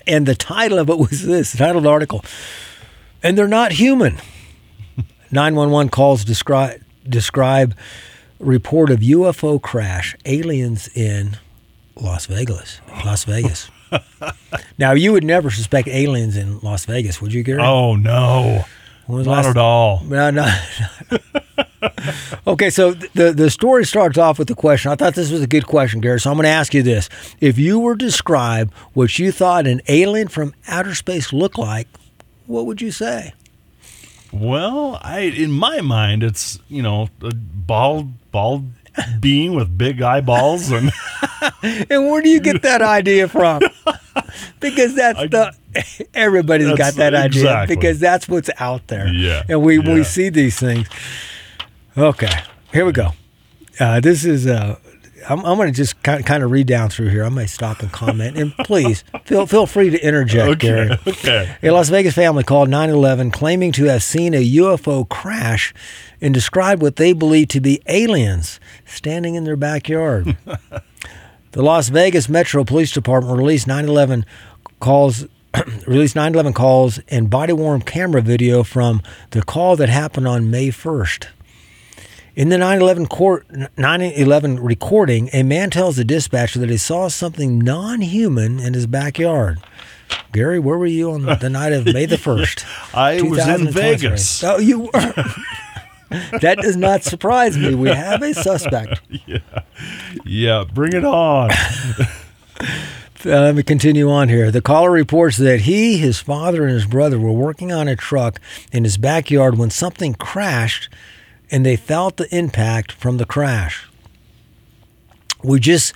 And 0.06 0.26
the 0.26 0.34
title 0.34 0.78
of 0.78 0.88
it 0.90 0.99
was 0.99 1.25
this 1.26 1.52
the 1.52 1.58
title 1.58 1.78
of 1.78 1.82
the 1.84 1.90
article, 1.90 2.25
and 3.23 3.37
they're 3.38 3.46
not 3.49 3.73
human. 3.73 4.19
911 5.31 5.90
calls 5.90 6.25
describe 6.25 6.81
describe 7.08 7.76
report 8.38 8.90
of 8.90 9.00
UFO 9.00 9.61
crash, 9.61 10.16
aliens 10.25 10.88
in 10.94 11.37
Las 11.96 12.26
Vegas. 12.26 12.81
Las 13.05 13.25
Vegas. 13.25 13.70
Now 14.78 14.92
you 14.92 15.12
would 15.12 15.25
never 15.25 15.50
suspect 15.50 15.88
aliens 15.88 16.37
in 16.37 16.58
Las 16.60 16.84
Vegas, 16.84 17.20
would 17.22 17.32
you, 17.32 17.42
Gary? 17.42 17.60
Oh 17.62 17.96
no, 17.96 18.64
When 19.06 19.19
was 19.19 19.26
the 19.26 19.31
not 19.32 19.44
last- 19.44 19.50
at 19.50 19.56
all. 19.58 20.02
No, 20.04 20.31
no. 20.31 20.54
okay, 22.46 22.70
so 22.70 22.92
the 22.92 23.32
the 23.32 23.50
story 23.50 23.84
starts 23.84 24.19
off 24.19 24.38
with 24.38 24.48
the 24.48 24.54
question. 24.54 24.90
I 24.90 24.96
thought 24.96 25.14
this 25.14 25.31
was 25.31 25.42
a 25.42 25.46
good 25.46 25.66
question, 25.66 26.00
Gary. 26.00 26.20
So 26.20 26.31
I'm 26.31 26.37
going 26.37 26.44
to 26.44 26.48
ask 26.50 26.75
you 26.75 26.82
this: 26.82 27.08
If 27.40 27.58
you 27.58 27.78
were 27.78 27.96
to 27.96 28.04
describe 28.04 28.72
what 28.92 29.19
you 29.19 29.32
thought 29.32 29.66
an 29.66 29.81
alien 29.88 30.28
from 30.28 30.54
outer 30.69 30.94
space 30.94 31.32
looked 31.32 31.58
like, 31.58 31.88
what 32.46 32.66
would 32.66 32.81
you 32.81 32.90
say? 32.90 33.32
Well, 34.32 34.98
I 35.02 35.20
in 35.20 35.50
my 35.52 35.81
mind, 35.81 36.22
it's 36.22 36.58
you 36.69 36.82
know 36.82 37.08
a 37.22 37.34
bald 37.34 38.31
bald 38.31 38.64
being 39.20 39.54
with 39.54 39.76
big 39.76 40.02
eyeballs 40.02 40.70
and 40.70 40.90
And 41.62 42.10
where 42.10 42.22
do 42.22 42.28
you 42.28 42.40
get 42.40 42.62
that 42.62 42.82
idea 42.82 43.28
from? 43.28 43.62
because 44.60 44.94
that's 44.94 45.19
I- 45.19 45.26
the 45.26 45.54
everybody's 46.14 46.76
got 46.76 46.94
that 46.94 47.14
idea 47.14 47.42
exactly. 47.42 47.76
because 47.76 48.00
that's 48.00 48.28
what's 48.28 48.50
out 48.58 48.87
there. 48.88 49.08
Yeah, 49.08 49.42
and 49.48 49.62
we 49.62 49.78
we 49.78 50.04
see 50.04 50.28
these 50.28 50.58
things. 50.58 50.88
Okay, 51.96 52.32
here 52.72 52.84
we 52.84 52.92
go. 52.92 53.10
Uh, 53.78 54.00
this 54.00 54.25
is 54.25 54.46
uh, 54.46 54.76
I'm, 55.28 55.44
I'm 55.44 55.56
going 55.56 55.69
to 55.69 55.76
just 55.76 56.02
kind 56.02 56.25
kind 56.25 56.42
of 56.42 56.50
read 56.50 56.66
down 56.66 56.90
through 56.90 57.08
here. 57.08 57.25
I 57.25 57.28
may 57.28 57.46
stop 57.46 57.81
and 57.81 57.90
comment, 57.92 58.37
and 58.37 58.52
please 58.64 59.04
feel 59.25 59.46
feel 59.46 59.66
free 59.66 59.90
to 59.90 59.98
interject, 60.06 60.60
Gary. 60.60 60.90
okay, 60.90 61.10
okay. 61.10 61.56
A 61.62 61.70
Las 61.70 61.88
Vegas 61.88 62.14
family 62.14 62.44
called 62.44 62.69
911 62.69 63.31
claiming 63.31 63.72
to 63.72 63.84
have 63.84 64.02
seen 64.02 64.34
a 64.34 64.44
UFO 64.56 65.08
crash 65.08 65.72
and 66.20 66.34
described 66.34 66.82
what 66.82 66.96
they 66.96 67.12
believe 67.12 67.49
to 67.49 67.61
be 67.61 67.82
aliens 67.87 68.61
standing 68.84 69.34
in 69.34 69.44
their 69.44 69.56
backyard. 69.56 70.37
the 71.52 71.62
Las 71.62 71.88
Vegas 71.88 72.28
Metro 72.28 72.64
Police 72.64 72.93
Department 72.93 73.37
released 73.37 73.67
911 73.67 74.25
calls 74.81 75.26
released 75.87 76.14
911 76.14 76.52
calls 76.52 77.00
and 77.08 77.28
body 77.28 77.52
worn 77.52 77.81
camera 77.81 78.22
video 78.22 78.62
from 78.62 79.02
the 79.31 79.43
call 79.43 79.75
that 79.76 79.88
happened 79.88 80.28
on 80.28 80.50
May 80.50 80.69
1st. 80.69 81.26
In 82.37 82.49
the 82.50 82.58
911 82.58 83.06
court 83.08 83.46
911 83.76 84.61
recording, 84.61 85.28
a 85.32 85.43
man 85.43 85.70
tells 85.70 85.96
the 85.96 86.05
dispatcher 86.05 86.61
that 86.61 86.70
he 86.70 86.76
saw 86.76 87.08
something 87.08 87.58
non-human 87.58 88.61
in 88.61 88.75
his 88.75 88.87
backyard. 88.87 89.59
Gary, 90.33 90.61
where 90.61 90.78
were 90.78 90.87
you 90.87 91.11
on 91.11 91.23
the 91.25 91.50
night 91.50 91.73
of 91.73 91.85
May 91.85 92.06
the 92.06 92.16
1st? 92.16 92.95
I 92.95 93.21
was 93.23 93.47
in 93.47 93.71
Vegas. 93.73 94.45
Oh, 94.45 94.59
you 94.59 94.83
were. 94.83 94.90
that 96.11 96.59
does 96.61 96.76
not 96.76 97.02
surprise 97.02 97.57
me. 97.57 97.75
We 97.75 97.88
have 97.90 98.23
a 98.23 98.35
suspect. 98.35 99.00
Yeah, 99.26 99.38
yeah. 100.25 100.64
bring 100.73 100.93
it 100.93 101.05
on. 101.05 101.50
Uh, 103.23 103.29
let 103.38 103.55
me 103.55 103.62
continue 103.62 104.11
on 104.11 104.31
here. 104.31 104.50
The 104.50 104.62
caller 104.62 104.90
reports 104.90 105.37
that 105.37 105.61
he, 105.62 105.99
his 105.99 106.19
father, 106.21 106.64
and 106.64 106.73
his 106.73 106.87
brother 106.87 107.19
were 107.19 107.33
working 107.33 107.71
on 107.71 107.87
a 107.87 107.95
truck 107.95 108.40
in 108.73 108.85
his 108.85 108.97
backyard 108.97 109.59
when 109.59 109.69
something 109.69 110.14
crashed 110.14 110.88
and 111.50 111.67
they 111.67 111.76
felt 111.76 112.17
the 112.17 112.35
impact 112.35 112.93
from 112.93 113.19
the 113.19 113.26
crash. 113.26 113.87
We 115.43 115.61
just, 115.61 115.93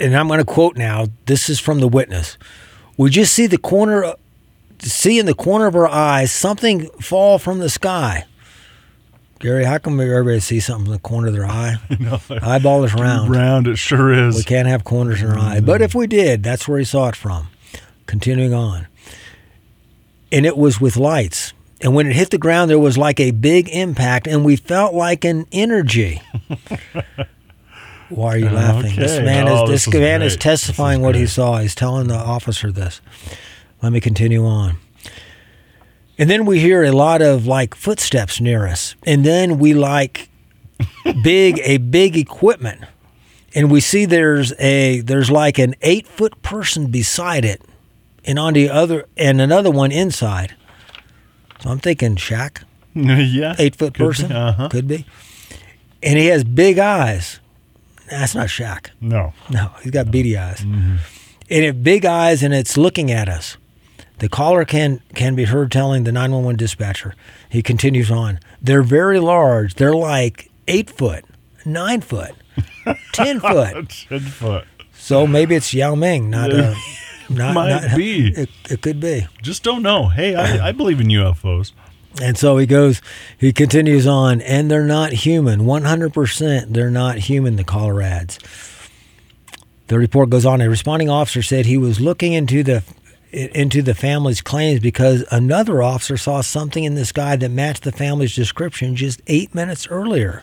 and 0.00 0.16
I'm 0.16 0.26
going 0.26 0.40
to 0.40 0.44
quote 0.44 0.76
now, 0.76 1.06
this 1.26 1.48
is 1.48 1.60
from 1.60 1.78
the 1.78 1.86
witness. 1.86 2.36
We 2.96 3.10
just 3.10 3.32
see 3.32 3.46
the 3.46 3.58
corner, 3.58 4.14
see 4.80 5.20
in 5.20 5.26
the 5.26 5.34
corner 5.34 5.66
of 5.66 5.76
our 5.76 5.86
eyes 5.88 6.32
something 6.32 6.86
fall 7.00 7.38
from 7.38 7.60
the 7.60 7.70
sky. 7.70 8.24
Gary, 9.42 9.64
how 9.64 9.76
come 9.78 9.98
everybody 10.00 10.38
sees 10.40 10.64
something 10.66 10.86
in 10.86 10.92
the 10.92 10.98
corner 11.00 11.26
of 11.26 11.34
their 11.34 11.44
eye? 11.46 11.76
No, 12.00 12.20
Eyeball 12.30 12.84
is 12.84 12.94
round. 12.94 13.30
round 13.30 13.66
it 13.68 13.76
sure 13.76 14.12
is. 14.12 14.36
We 14.36 14.44
can't 14.44 14.68
have 14.68 14.84
corners 14.84 15.20
in 15.20 15.28
our 15.30 15.36
eye. 15.38 15.56
Mm-hmm. 15.56 15.66
But 15.66 15.82
if 15.82 15.94
we 15.94 16.06
did, 16.06 16.42
that's 16.42 16.66
where 16.68 16.78
he 16.78 16.84
saw 16.84 17.08
it 17.08 17.16
from. 17.16 17.48
Continuing 18.06 18.54
on. 18.54 18.86
And 20.30 20.46
it 20.46 20.56
was 20.56 20.80
with 20.80 20.96
lights. 20.96 21.52
And 21.80 21.94
when 21.94 22.06
it 22.06 22.14
hit 22.14 22.30
the 22.30 22.38
ground, 22.38 22.70
there 22.70 22.78
was 22.78 22.96
like 22.96 23.18
a 23.18 23.32
big 23.32 23.68
impact, 23.68 24.28
and 24.28 24.44
we 24.44 24.54
felt 24.56 24.94
like 24.94 25.24
an 25.24 25.46
energy. 25.50 26.22
Why 28.08 28.34
are 28.34 28.38
you 28.38 28.48
laughing? 28.50 28.94
This 28.94 29.18
man 29.20 29.48
Oh, 29.48 29.64
is 29.64 29.70
this 29.70 29.84
this 29.86 29.94
is 29.94 30.00
man 30.00 30.20
great. 30.20 30.26
is 30.28 30.36
testifying 30.36 31.00
is 31.00 31.04
what 31.04 31.14
he 31.16 31.26
saw. 31.26 31.58
He's 31.58 31.74
telling 31.74 32.06
the 32.08 32.14
officer 32.14 32.70
this. 32.70 33.00
Let 33.82 33.92
me 33.92 34.00
continue 34.00 34.44
on. 34.46 34.76
And 36.22 36.30
then 36.30 36.46
we 36.46 36.60
hear 36.60 36.84
a 36.84 36.92
lot 36.92 37.20
of 37.20 37.46
like 37.48 37.74
footsteps 37.74 38.40
near 38.40 38.64
us. 38.68 38.94
And 39.04 39.24
then 39.24 39.58
we 39.58 39.74
like 39.74 40.28
big 41.24 41.58
a 41.64 41.78
big 41.78 42.16
equipment. 42.16 42.82
And 43.56 43.72
we 43.72 43.80
see 43.80 44.04
there's 44.04 44.52
a 44.60 45.00
there's 45.00 45.30
like 45.32 45.58
an 45.58 45.74
eight 45.82 46.06
foot 46.06 46.40
person 46.42 46.92
beside 46.92 47.44
it 47.44 47.60
and 48.24 48.38
on 48.38 48.52
the 48.52 48.70
other 48.70 49.06
and 49.16 49.40
another 49.40 49.70
one 49.72 49.90
inside. 49.90 50.54
So 51.60 51.70
I'm 51.70 51.80
thinking 51.80 52.14
Shaq, 52.14 52.62
yeah, 52.94 53.56
eight 53.58 53.74
foot 53.74 53.94
could 53.94 53.98
be. 53.98 54.04
person. 54.06 54.30
Uh-huh. 54.32 54.68
Could 54.68 54.86
be. 54.86 55.04
And 56.04 56.18
he 56.20 56.26
has 56.26 56.44
big 56.44 56.78
eyes. 56.78 57.40
That's 58.08 58.34
not 58.36 58.46
Shaq. 58.46 58.90
No, 59.00 59.32
No, 59.50 59.70
he's 59.82 59.90
got 59.90 60.10
beady 60.12 60.36
eyes. 60.38 60.60
and 60.60 61.00
it 61.50 61.82
big 61.82 62.04
eyes 62.04 62.42
and 62.44 62.54
it's 62.54 62.76
looking 62.76 63.10
at 63.10 63.28
us. 63.28 63.56
The 64.22 64.28
caller 64.28 64.64
can 64.64 65.00
can 65.16 65.34
be 65.34 65.42
heard 65.46 65.72
telling 65.72 66.04
the 66.04 66.12
911 66.12 66.56
dispatcher. 66.56 67.16
He 67.48 67.60
continues 67.60 68.08
on. 68.08 68.38
They're 68.62 68.84
very 68.84 69.18
large. 69.18 69.74
They're 69.74 69.96
like 69.96 70.48
eight 70.68 70.88
foot, 70.88 71.24
nine 71.66 72.02
foot, 72.02 72.30
ten 73.12 73.40
foot. 73.40 73.88
Ten 74.08 74.20
foot. 74.20 74.64
So 74.92 75.26
maybe 75.26 75.56
it's 75.56 75.74
Yao 75.74 75.96
Ming, 75.96 76.30
not 76.30 76.52
uh, 76.52 76.72
not, 77.28 77.52
Might 77.54 77.68
not- 77.88 77.96
be. 77.96 78.28
It, 78.28 78.48
it 78.70 78.80
could 78.80 79.00
be. 79.00 79.26
Just 79.42 79.64
don't 79.64 79.82
know. 79.82 80.06
Hey, 80.06 80.36
I, 80.36 80.68
I 80.68 80.72
believe 80.72 81.00
in 81.00 81.08
UFOs. 81.08 81.72
And 82.22 82.38
so 82.38 82.58
he 82.58 82.66
goes, 82.66 83.02
he 83.36 83.52
continues 83.52 84.06
on, 84.06 84.40
and 84.42 84.70
they're 84.70 84.84
not 84.84 85.12
human. 85.12 85.62
100% 85.62 86.66
they're 86.72 86.90
not 86.90 87.18
human, 87.18 87.56
the 87.56 87.64
caller 87.64 88.00
adds. 88.02 88.38
The 89.88 89.98
report 89.98 90.30
goes 90.30 90.46
on. 90.46 90.60
A 90.60 90.68
responding 90.70 91.08
officer 91.08 91.42
said 91.42 91.66
he 91.66 91.76
was 91.76 92.00
looking 92.00 92.34
into 92.34 92.62
the 92.62 92.84
into 93.32 93.82
the 93.82 93.94
family's 93.94 94.40
claims 94.40 94.80
because 94.80 95.24
another 95.30 95.82
officer 95.82 96.16
saw 96.16 96.40
something 96.42 96.84
in 96.84 96.94
the 96.94 97.04
sky 97.04 97.36
that 97.36 97.50
matched 97.50 97.82
the 97.82 97.92
family's 97.92 98.34
description 98.34 98.94
just 98.94 99.22
eight 99.26 99.54
minutes 99.54 99.86
earlier. 99.88 100.42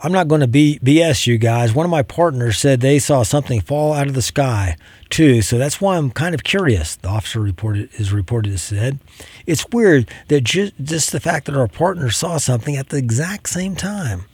I'm 0.00 0.12
not 0.12 0.28
going 0.28 0.42
to 0.42 0.46
be 0.46 0.78
BS 0.82 1.26
you 1.26 1.38
guys. 1.38 1.72
One 1.72 1.86
of 1.86 1.90
my 1.90 2.02
partners 2.02 2.58
said 2.58 2.80
they 2.80 2.98
saw 2.98 3.22
something 3.22 3.62
fall 3.62 3.94
out 3.94 4.06
of 4.06 4.12
the 4.14 4.20
sky 4.20 4.76
too, 5.08 5.40
so 5.40 5.56
that's 5.56 5.80
why 5.80 5.96
I'm 5.96 6.10
kind 6.10 6.34
of 6.34 6.44
curious. 6.44 6.96
The 6.96 7.08
officer 7.08 7.40
reported 7.40 7.88
is 7.94 8.12
reported 8.12 8.50
to 8.50 8.58
said, 8.58 8.98
it's 9.46 9.66
weird 9.70 10.10
that 10.28 10.42
just 10.42 11.12
the 11.12 11.20
fact 11.20 11.46
that 11.46 11.56
our 11.56 11.68
partner 11.68 12.10
saw 12.10 12.36
something 12.36 12.76
at 12.76 12.90
the 12.90 12.98
exact 12.98 13.48
same 13.48 13.76
time. 13.76 14.24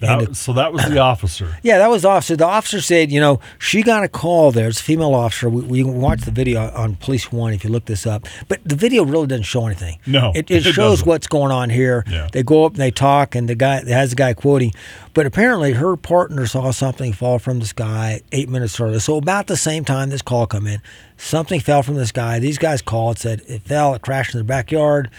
That, 0.00 0.22
it- 0.22 0.36
so 0.36 0.52
that 0.52 0.72
was 0.72 0.84
the 0.84 0.98
officer. 1.12 1.56
Yeah, 1.62 1.78
that 1.78 1.88
was 1.88 2.02
the 2.02 2.08
officer. 2.08 2.36
The 2.36 2.44
officer 2.46 2.80
said, 2.80 3.10
you 3.10 3.18
know, 3.20 3.40
she 3.58 3.82
got 3.82 4.04
a 4.04 4.08
call 4.08 4.52
there. 4.52 4.68
It's 4.68 4.80
a 4.80 4.84
female 4.84 5.14
officer. 5.14 5.48
We, 5.48 5.62
we 5.62 5.82
can 5.82 6.00
watch 6.00 6.20
the 6.22 6.30
video 6.30 6.70
on 6.72 6.96
Police 6.96 7.32
One 7.32 7.52
if 7.54 7.64
you 7.64 7.70
look 7.70 7.86
this 7.86 8.06
up. 8.06 8.26
But 8.48 8.60
the 8.64 8.76
video 8.76 9.04
really 9.04 9.26
doesn't 9.26 9.44
show 9.44 9.66
anything. 9.66 9.98
No, 10.06 10.32
it, 10.34 10.50
it 10.50 10.56
it 10.66 10.72
shows 10.74 10.74
doesn't. 10.98 11.06
what's 11.06 11.26
going 11.26 11.50
on 11.52 11.70
here. 11.70 12.04
Yeah. 12.08 12.28
They 12.32 12.42
go 12.42 12.64
up 12.66 12.72
and 12.72 12.80
they 12.80 12.90
talk, 12.90 13.34
and 13.34 13.48
the 13.48 13.54
guy 13.54 13.84
has 13.88 14.10
the 14.10 14.16
guy 14.16 14.34
quoting. 14.34 14.72
But 15.14 15.24
apparently, 15.24 15.72
her 15.72 15.96
partner 15.96 16.46
saw 16.46 16.72
something 16.72 17.14
fall 17.14 17.38
from 17.38 17.58
the 17.60 17.66
sky 17.66 18.20
eight 18.32 18.50
minutes 18.50 18.78
earlier. 18.78 19.00
So 19.00 19.16
about 19.16 19.46
the 19.46 19.56
same 19.56 19.82
time 19.84 20.10
this 20.10 20.20
call 20.20 20.46
come 20.46 20.66
in, 20.66 20.82
something 21.16 21.58
fell 21.58 21.82
from 21.82 21.94
the 21.94 22.06
sky. 22.06 22.38
These 22.38 22.58
guys 22.58 22.82
called, 22.82 23.18
said 23.18 23.40
it 23.48 23.62
fell, 23.62 23.94
it 23.94 24.02
crashed 24.02 24.34
in 24.34 24.38
the 24.38 24.44
backyard. 24.44 25.10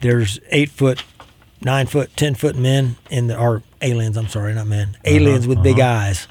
There's 0.00 0.38
eight 0.50 0.70
foot, 0.70 1.02
nine 1.66 1.86
foot, 1.86 2.16
ten 2.16 2.34
foot 2.34 2.56
men 2.56 2.96
in 3.10 3.26
the 3.26 3.38
or 3.38 3.62
aliens. 3.82 4.16
I'm 4.16 4.28
sorry, 4.28 4.54
not 4.54 4.66
men. 4.66 4.88
Uh-huh, 4.88 5.00
aliens 5.04 5.46
with 5.46 5.62
big 5.62 5.78
uh-huh. 5.78 6.06
eyes. 6.06 6.28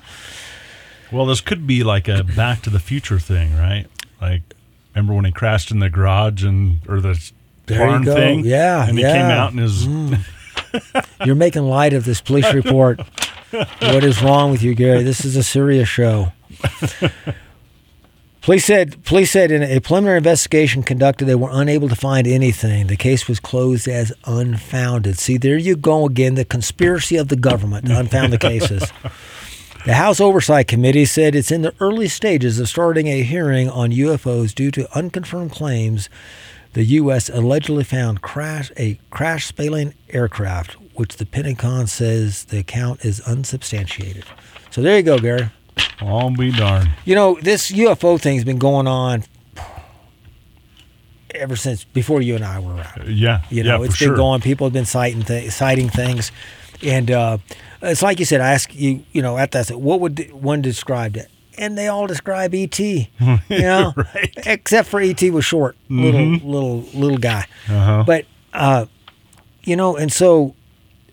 Well, 1.12 1.28
this 1.28 1.42
could 1.42 1.68
be 1.68 1.84
like 1.84 2.08
a 2.08 2.24
Back 2.24 2.64
to 2.64 2.72
the 2.72 2.80
Future 2.80 3.20
thing, 3.20 3.56
right? 3.56 3.86
Like, 4.20 4.42
remember 4.96 5.14
when 5.14 5.26
he 5.26 5.32
crashed 5.32 5.70
in 5.70 5.78
the 5.78 5.90
garage 5.90 6.44
and 6.44 6.80
or 6.88 7.00
the 7.00 7.32
There 7.68 7.86
barn 7.86 8.04
thing? 8.04 8.44
Yeah, 8.44 8.88
and 8.88 8.98
he 8.98 9.04
came 9.04 9.26
out 9.26 9.52
and 9.52 9.60
his 9.60 9.86
mm. 9.86 10.20
You're 11.26 11.36
making 11.36 11.64
light 11.64 11.94
of 11.94 12.06
this 12.06 12.22
police 12.22 12.52
report. 12.54 13.00
what 13.52 14.04
is 14.04 14.24
wrong 14.24 14.52
with 14.52 14.64
you, 14.64 14.74
Gary? 14.74 15.04
This 15.04 15.24
is 15.24 15.36
a 15.36 15.44
serious 15.44 15.88
show. 15.88 16.32
Police 18.46 18.66
said 18.66 19.04
police 19.06 19.32
said 19.32 19.50
in 19.50 19.64
a 19.64 19.80
preliminary 19.80 20.18
investigation 20.18 20.84
conducted, 20.84 21.26
they 21.26 21.34
were 21.34 21.50
unable 21.52 21.90
to 21.90 21.96
find 21.96 22.28
anything. 22.28 22.86
The 22.86 22.96
case 22.96 23.28
was 23.28 23.40
closed 23.40 23.88
as 23.88 24.14
unfounded. 24.26 25.18
See, 25.18 25.38
there 25.38 25.58
you 25.58 25.76
go 25.76 26.06
again, 26.06 26.36
the 26.36 26.46
conspiracy 26.46 27.18
of 27.18 27.30
the 27.30 27.36
government 27.36 27.88
to 27.88 27.98
unfound 27.98 28.32
the 28.32 28.38
cases. 28.38 28.94
The 29.86 29.94
House 29.94 30.20
Oversight 30.20 30.68
Committee 30.68 31.06
said 31.06 31.36
it's 31.36 31.52
in 31.52 31.62
the 31.62 31.76
early 31.80 32.08
stages 32.08 32.60
of 32.60 32.68
starting 32.68 33.06
a 33.06 33.22
hearing 33.22 33.70
on 33.70 33.92
UFOs 33.92 34.56
due 34.56 34.72
to 34.72 34.98
unconfirmed 34.98 35.52
claims 35.52 36.10
the 36.74 36.84
U.S. 36.86 37.30
allegedly 37.30 37.84
found 37.84 38.24
crash 38.24 38.72
a 38.78 39.00
crash 39.12 39.46
spalling 39.46 39.94
aircraft, 40.10 40.74
which 40.96 41.18
the 41.18 41.26
Pentagon 41.28 41.86
says 41.86 42.46
the 42.46 42.58
account 42.58 43.06
is 43.06 43.20
unsubstantiated. 43.28 44.26
So 44.72 44.82
there 44.82 44.98
you 44.98 45.04
go, 45.04 45.20
Gary. 45.20 45.52
I'll 46.00 46.30
be 46.32 46.52
darned. 46.52 46.90
You 47.06 47.16
know 47.16 47.38
this 47.42 47.72
UFO 47.72 48.20
thing's 48.20 48.44
been 48.44 48.60
going 48.60 48.88
on 48.88 49.24
ever 51.34 51.56
since 51.56 51.84
before 51.84 52.22
you 52.22 52.36
and 52.36 52.46
I 52.46 52.60
were 52.60 52.76
around. 52.76 53.08
Yeah, 53.08 53.42
You 53.50 53.64
know, 53.64 53.80
yeah, 53.80 53.86
it's 53.86 54.00
been 54.00 54.08
sure. 54.10 54.16
going. 54.16 54.42
People 54.42 54.66
have 54.68 54.74
been 54.74 54.86
citing 54.86 55.24
th- 55.24 55.52
citing 55.52 55.90
things, 55.90 56.32
and 56.84 57.12
uh, 57.12 57.38
it's 57.82 58.02
like 58.02 58.20
you 58.20 58.26
said. 58.26 58.42
I 58.42 58.52
ask 58.52 58.74
you, 58.74 59.04
you 59.12 59.22
know, 59.22 59.38
at 59.38 59.52
that, 59.52 59.70
what 59.72 60.00
would 60.00 60.32
one 60.32 60.62
describe 60.62 61.18
it? 61.18 61.30
And 61.58 61.78
they 61.78 61.88
all 61.88 62.08
describe 62.08 62.54
ET. 62.54 62.78
You 62.80 63.08
know, 63.50 63.94
Right. 63.96 64.34
except 64.46 64.88
for 64.90 65.00
ET 65.00 65.22
was 65.32 65.46
short, 65.46 65.76
little 65.90 66.26
little 66.38 66.82
little 66.94 67.18
guy. 67.18 67.48
Uh-huh. 67.70 68.04
But 68.06 68.26
uh, 68.54 68.86
you 69.64 69.76
know, 69.76 69.96
and 69.98 70.12
so 70.12 70.56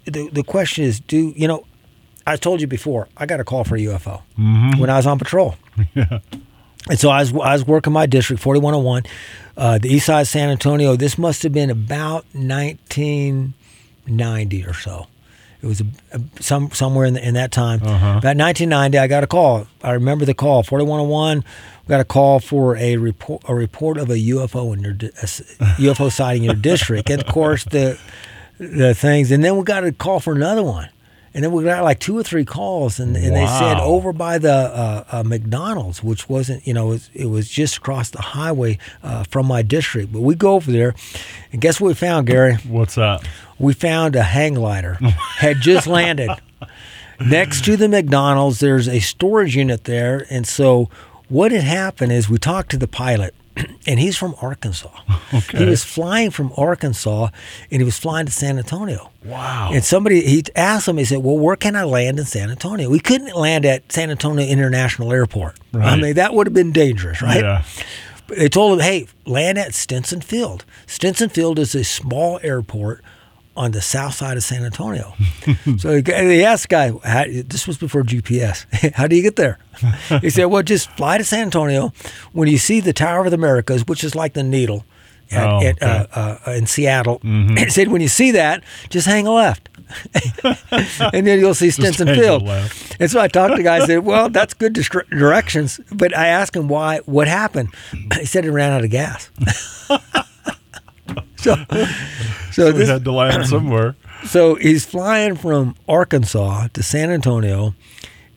the 0.04 0.28
the 0.30 0.42
question 0.44 0.84
is, 0.84 1.00
do 1.00 1.32
you 1.36 1.48
know? 1.48 1.64
I 2.26 2.36
told 2.36 2.60
you 2.60 2.66
before. 2.66 3.08
I 3.16 3.26
got 3.26 3.40
a 3.40 3.44
call 3.44 3.64
for 3.64 3.76
a 3.76 3.80
UFO 3.80 4.22
when 4.78 4.90
I 4.90 4.96
was 4.96 5.06
on 5.06 5.18
patrol. 5.18 5.56
yeah. 5.94 6.18
And 6.90 6.98
so 6.98 7.10
I 7.10 7.20
was, 7.20 7.32
I 7.32 7.52
was 7.52 7.64
working 7.66 7.92
my 7.92 8.06
district, 8.06 8.42
4101, 8.42 9.04
uh, 9.56 9.78
the 9.78 9.88
east 9.88 10.06
side 10.06 10.22
of 10.22 10.28
San 10.28 10.48
Antonio. 10.50 10.96
This 10.96 11.16
must 11.16 11.44
have 11.44 11.52
been 11.52 11.70
about 11.70 12.24
1990 12.34 14.66
or 14.66 14.74
so. 14.74 15.06
It 15.62 15.66
was 15.66 15.80
a, 15.80 15.84
a, 16.12 16.20
some 16.40 16.72
somewhere 16.72 17.06
in, 17.06 17.14
the, 17.14 17.24
in 17.26 17.34
that 17.34 17.52
time. 17.52 17.80
About 17.82 18.36
1990, 18.36 18.98
I 18.98 19.06
got 19.06 19.22
a 19.22 19.28
call. 19.28 19.68
I 19.82 19.92
remember 19.92 20.24
the 20.24 20.34
call, 20.34 20.64
4101. 20.64 21.44
We 21.84 21.88
got 21.88 22.00
a 22.00 22.04
call 22.04 22.40
for 22.40 22.76
a 22.76 22.96
report 22.96 23.42
a 23.48 23.54
report 23.54 23.96
of 23.98 24.10
a 24.10 24.14
UFO 24.16 24.72
in 24.74 24.80
your 24.80 24.92
di- 24.92 25.08
UFO 25.10 26.10
sighting 26.10 26.42
in 26.42 26.46
your 26.46 26.54
district. 26.56 27.10
And 27.10 27.22
of 27.22 27.28
course, 27.32 27.62
the 27.64 27.96
the 28.58 28.92
things. 28.94 29.30
And 29.30 29.44
then 29.44 29.56
we 29.56 29.62
got 29.62 29.84
a 29.84 29.92
call 29.92 30.18
for 30.18 30.32
another 30.32 30.64
one. 30.64 30.88
And 31.34 31.42
then 31.42 31.52
we 31.52 31.64
got 31.64 31.82
like 31.82 31.98
two 31.98 32.18
or 32.18 32.22
three 32.22 32.44
calls, 32.44 33.00
and, 33.00 33.16
and 33.16 33.34
they 33.34 33.46
said 33.46 33.78
over 33.78 34.12
by 34.12 34.36
the 34.36 34.52
uh, 34.52 35.04
uh, 35.10 35.22
McDonald's, 35.22 36.02
which 36.02 36.28
wasn't, 36.28 36.66
you 36.66 36.74
know, 36.74 36.88
it 36.88 36.90
was, 36.90 37.10
it 37.14 37.26
was 37.26 37.48
just 37.48 37.78
across 37.78 38.10
the 38.10 38.20
highway 38.20 38.78
uh, 39.02 39.24
from 39.24 39.46
my 39.46 39.62
district. 39.62 40.12
But 40.12 40.20
we 40.20 40.34
go 40.34 40.54
over 40.54 40.70
there, 40.70 40.94
and 41.50 41.60
guess 41.60 41.80
what 41.80 41.88
we 41.88 41.94
found, 41.94 42.26
Gary? 42.26 42.56
What's 42.68 42.96
that? 42.96 43.26
We 43.58 43.72
found 43.72 44.14
a 44.14 44.22
hang 44.22 44.54
glider 44.54 44.94
had 45.38 45.60
just 45.60 45.86
landed 45.86 46.30
next 47.18 47.64
to 47.64 47.76
the 47.76 47.88
McDonald's. 47.88 48.60
There's 48.60 48.88
a 48.88 49.00
storage 49.00 49.56
unit 49.56 49.84
there, 49.84 50.26
and 50.28 50.46
so 50.46 50.90
what 51.28 51.50
had 51.50 51.62
happened 51.62 52.12
is 52.12 52.28
we 52.28 52.36
talked 52.36 52.70
to 52.72 52.76
the 52.76 52.88
pilot. 52.88 53.34
And 53.86 53.98
he's 53.98 54.16
from 54.16 54.34
Arkansas. 54.40 54.90
He 55.50 55.64
was 55.64 55.82
flying 55.82 56.30
from 56.30 56.52
Arkansas, 56.56 57.28
and 57.70 57.80
he 57.80 57.84
was 57.84 57.98
flying 57.98 58.26
to 58.26 58.32
San 58.32 58.58
Antonio. 58.58 59.10
Wow. 59.24 59.70
And 59.72 59.82
somebody 59.82 60.20
he 60.20 60.44
asked 60.54 60.86
him, 60.88 60.98
he 60.98 61.04
said, 61.06 61.18
Well, 61.18 61.38
where 61.38 61.56
can 61.56 61.74
I 61.74 61.84
land 61.84 62.18
in 62.18 62.24
San 62.26 62.50
Antonio? 62.50 62.88
We 62.90 63.00
couldn't 63.00 63.34
land 63.34 63.64
at 63.64 63.90
San 63.90 64.10
Antonio 64.10 64.46
International 64.46 65.10
Airport. 65.12 65.58
I 65.74 65.96
mean, 65.96 66.14
that 66.14 66.34
would 66.34 66.46
have 66.46 66.54
been 66.54 66.70
dangerous, 66.72 67.22
right? 67.22 67.42
Yeah. 67.42 67.64
But 68.26 68.38
They 68.38 68.48
told 68.48 68.74
him, 68.78 68.84
Hey, 68.84 69.06
land 69.26 69.58
at 69.58 69.74
Stinson 69.74 70.20
Field. 70.20 70.64
Stinson 70.86 71.28
Field 71.30 71.58
is 71.58 71.74
a 71.74 71.82
small 71.82 72.38
airport 72.42 73.02
on 73.56 73.72
the 73.72 73.82
south 73.82 74.14
side 74.14 74.36
of 74.36 74.42
San 74.42 74.64
Antonio. 74.64 75.14
so 75.78 75.96
he, 75.96 76.02
he 76.02 76.44
asked 76.44 76.64
the 76.64 76.68
guy, 76.68 76.90
how, 77.04 77.24
this 77.26 77.66
was 77.66 77.76
before 77.78 78.02
GPS, 78.02 78.64
how 78.94 79.06
do 79.06 79.16
you 79.16 79.22
get 79.22 79.36
there? 79.36 79.58
He 80.20 80.30
said, 80.30 80.46
Well, 80.46 80.62
just 80.62 80.90
fly 80.92 81.18
to 81.18 81.24
San 81.24 81.42
Antonio. 81.42 81.92
When 82.32 82.48
you 82.48 82.58
see 82.58 82.80
the 82.80 82.92
Tower 82.92 83.24
of 83.24 83.30
the 83.30 83.36
Americas, 83.36 83.86
which 83.86 84.04
is 84.04 84.14
like 84.14 84.32
the 84.34 84.42
needle, 84.42 84.84
at, 85.30 85.46
Oh, 85.48 85.62
at, 85.66 85.82
uh, 85.82 86.06
uh, 86.46 86.50
in 86.52 86.66
Seattle. 86.66 87.20
He 87.24 87.68
said, 87.70 87.88
when 87.88 88.00
you 88.00 88.08
see 88.08 88.30
that, 88.32 88.62
just 88.90 89.06
hang 89.06 89.26
a 89.26 89.32
left. 89.32 89.68
and 91.12 91.26
then 91.26 91.38
you'll 91.38 91.54
see 91.54 91.70
Stinson 91.70 92.06
Field. 92.08 92.42
And 92.98 93.10
so 93.10 93.20
I 93.20 93.28
talked 93.28 93.52
to 93.52 93.56
the 93.56 93.62
guy. 93.62 93.76
I 93.82 93.86
said, 93.86 93.98
well, 94.04 94.30
that's 94.30 94.54
good 94.54 94.74
distri- 94.74 95.08
directions. 95.10 95.80
But 95.90 96.16
I 96.16 96.28
asked 96.28 96.56
him 96.56 96.68
why, 96.68 96.98
what 97.04 97.28
happened. 97.28 97.74
He 98.18 98.24
said 98.26 98.44
he 98.44 98.50
ran 98.50 98.72
out 98.72 98.84
of 98.84 98.90
gas. 98.90 99.30
so, 101.36 101.56
so, 102.52 102.72
this, 102.72 102.88
had 102.88 103.04
to 103.04 103.12
land 103.12 103.46
somewhere. 103.48 103.96
so 104.24 104.54
he's 104.56 104.84
flying 104.84 105.34
from 105.36 105.74
Arkansas 105.88 106.68
to 106.74 106.82
San 106.82 107.10
Antonio, 107.10 107.74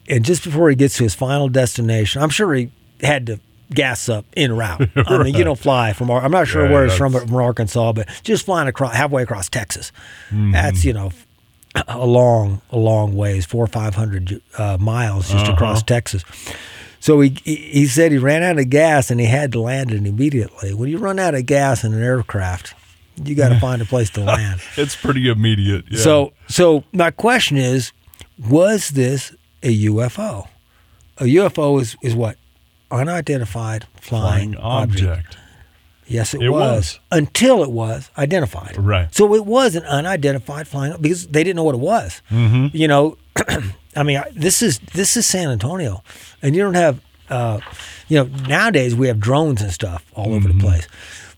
and 0.09 0.25
just 0.25 0.43
before 0.43 0.69
he 0.69 0.75
gets 0.75 0.97
to 0.97 1.03
his 1.03 1.15
final 1.15 1.47
destination, 1.49 2.21
I'm 2.21 2.29
sure 2.29 2.53
he 2.53 2.71
had 3.01 3.25
to 3.27 3.39
gas 3.73 4.09
up 4.09 4.25
en 4.37 4.55
route. 4.55 4.89
I 5.07 5.23
mean, 5.23 5.35
you 5.35 5.43
don't 5.43 5.59
fly 5.59 5.93
from. 5.93 6.09
I'm 6.11 6.31
not 6.31 6.47
sure 6.47 6.63
Right, 6.63 6.71
where 6.71 6.85
he's 6.87 6.97
from, 6.97 7.13
from 7.13 7.35
Arkansas, 7.35 7.93
but 7.93 8.07
just 8.23 8.45
flying 8.45 8.67
across 8.67 8.93
halfway 8.93 9.23
across 9.23 9.49
Texas. 9.49 9.91
Mm-hmm. 10.29 10.51
That's 10.51 10.83
you 10.85 10.93
know 10.93 11.11
a 11.87 12.05
long, 12.05 12.61
a 12.71 12.77
long 12.77 13.15
ways, 13.15 13.45
four 13.45 13.63
or 13.63 13.67
five 13.67 13.95
hundred 13.95 14.41
uh, 14.57 14.77
miles 14.79 15.29
just 15.29 15.47
across 15.47 15.77
Uh-huh. 15.77 15.85
Texas. 15.87 16.23
So 17.05 17.21
he 17.21 17.29
he 17.43 17.85
said 17.85 18.11
he 18.11 18.17
ran 18.17 18.41
out 18.41 18.57
of 18.57 18.67
gas 18.71 19.11
and 19.11 19.19
he 19.19 19.27
had 19.27 19.51
to 19.51 19.59
land 19.61 19.91
it 19.91 20.05
immediately. 20.07 20.73
When 20.73 20.89
you 20.89 20.97
run 20.97 21.19
out 21.19 21.35
of 21.35 21.45
gas 21.45 21.83
in 21.83 21.93
an 21.93 22.01
aircraft, 22.01 22.73
you 23.23 23.35
got 23.35 23.49
to 23.49 23.59
find 23.59 23.79
a 23.79 23.85
place 23.85 24.09
to 24.11 24.21
land. 24.21 24.59
It's 24.75 24.95
pretty 24.95 25.29
immediate. 25.29 25.85
Yeah. 25.87 25.99
So, 25.99 26.33
so 26.47 26.83
my 26.91 27.11
question 27.11 27.57
is, 27.57 27.91
was 28.49 28.89
this 28.89 29.35
a 29.61 29.85
UFO? 29.85 30.47
a 31.19 31.25
UFO 31.25 31.79
is 31.79 31.95
is 32.01 32.15
what 32.15 32.37
unidentified 32.89 33.85
flying, 34.01 34.53
Flying 34.53 34.55
object. 34.57 35.03
object. 35.07 35.37
Yes, 36.07 36.33
it, 36.33 36.41
It 36.41 36.49
was. 36.49 36.61
was. 36.61 36.99
until 37.11 37.63
it 37.63 37.71
was 37.71 38.09
identified. 38.17 38.77
Right. 38.77 39.13
So 39.13 39.33
it 39.35 39.45
was 39.45 39.75
an 39.75 39.83
unidentified 39.83 40.67
flying 40.67 40.95
because 40.99 41.27
they 41.27 41.43
didn't 41.43 41.55
know 41.57 41.63
what 41.63 41.75
it 41.75 41.81
was. 41.81 42.21
Mm-hmm. 42.31 42.75
You 42.75 42.87
know, 42.87 43.17
I 43.95 44.03
mean, 44.03 44.21
this 44.33 44.61
is 44.61 44.79
this 44.79 45.15
is 45.17 45.25
San 45.25 45.49
Antonio, 45.49 46.03
and 46.41 46.55
you 46.55 46.61
don't 46.61 46.73
have, 46.75 46.99
uh, 47.29 47.59
you 48.07 48.17
know, 48.17 48.25
nowadays 48.47 48.95
we 48.95 49.07
have 49.07 49.19
drones 49.19 49.61
and 49.61 49.71
stuff 49.71 50.05
all 50.13 50.33
over 50.33 50.47
Mm-hmm. 50.49 50.57
the 50.59 50.63
place, 50.63 50.87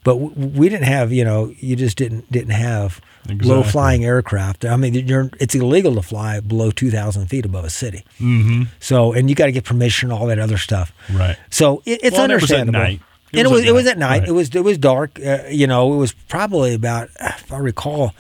but 0.04 0.14
w- 0.20 0.34
we 0.50 0.70
didn't 0.70 0.86
have. 0.88 1.12
You 1.12 1.24
know, 1.26 1.54
you 1.60 1.76
just 1.76 1.98
didn't 1.98 2.32
didn't 2.32 2.52
have 2.52 3.02
low 3.42 3.62
flying 3.64 4.06
aircraft. 4.06 4.64
I 4.66 4.76
mean, 4.78 4.94
you're, 4.94 5.30
it's 5.40 5.54
illegal 5.54 5.96
to 5.96 6.02
fly 6.02 6.40
below 6.40 6.72
two 6.72 6.92
thousand 6.92 7.28
feet 7.28 7.46
above 7.46 7.66
a 7.66 7.70
city. 7.70 8.04
Mm-hmm. 8.20 8.64
So, 8.80 9.14
and 9.14 9.30
you 9.30 9.36
got 9.36 9.48
to 9.48 9.52
get 9.52 9.66
permission, 9.66 10.12
all 10.12 10.28
that 10.28 10.40
other 10.40 10.58
stuff. 10.58 10.94
Right. 11.14 11.38
So 11.50 11.82
it, 11.86 12.00
it's 12.04 12.14
Well, 12.16 12.24
and 12.24 12.32
it 12.32 12.42
was 12.42 12.52
at 12.52 12.60
understandable. 12.60 13.00
It 13.34 13.42
and 13.42 13.52
was 13.52 13.62
it 13.64 13.68
at 13.68 13.74
was 13.74 13.86
it 13.86 13.86
was 13.86 13.86
night, 13.86 13.92
at 13.92 13.98
night. 13.98 14.20
right. 14.22 14.30
It 14.30 14.32
was 14.32 14.56
it 14.56 14.64
was 14.64 14.78
dark. 14.78 15.20
Uh, 15.20 15.40
you 15.50 15.68
know, 15.68 15.94
it 15.94 15.98
was 15.98 16.14
probably 16.14 16.74
about 16.74 17.10
if 17.20 17.52
I 17.52 17.58
recall, 17.58 18.14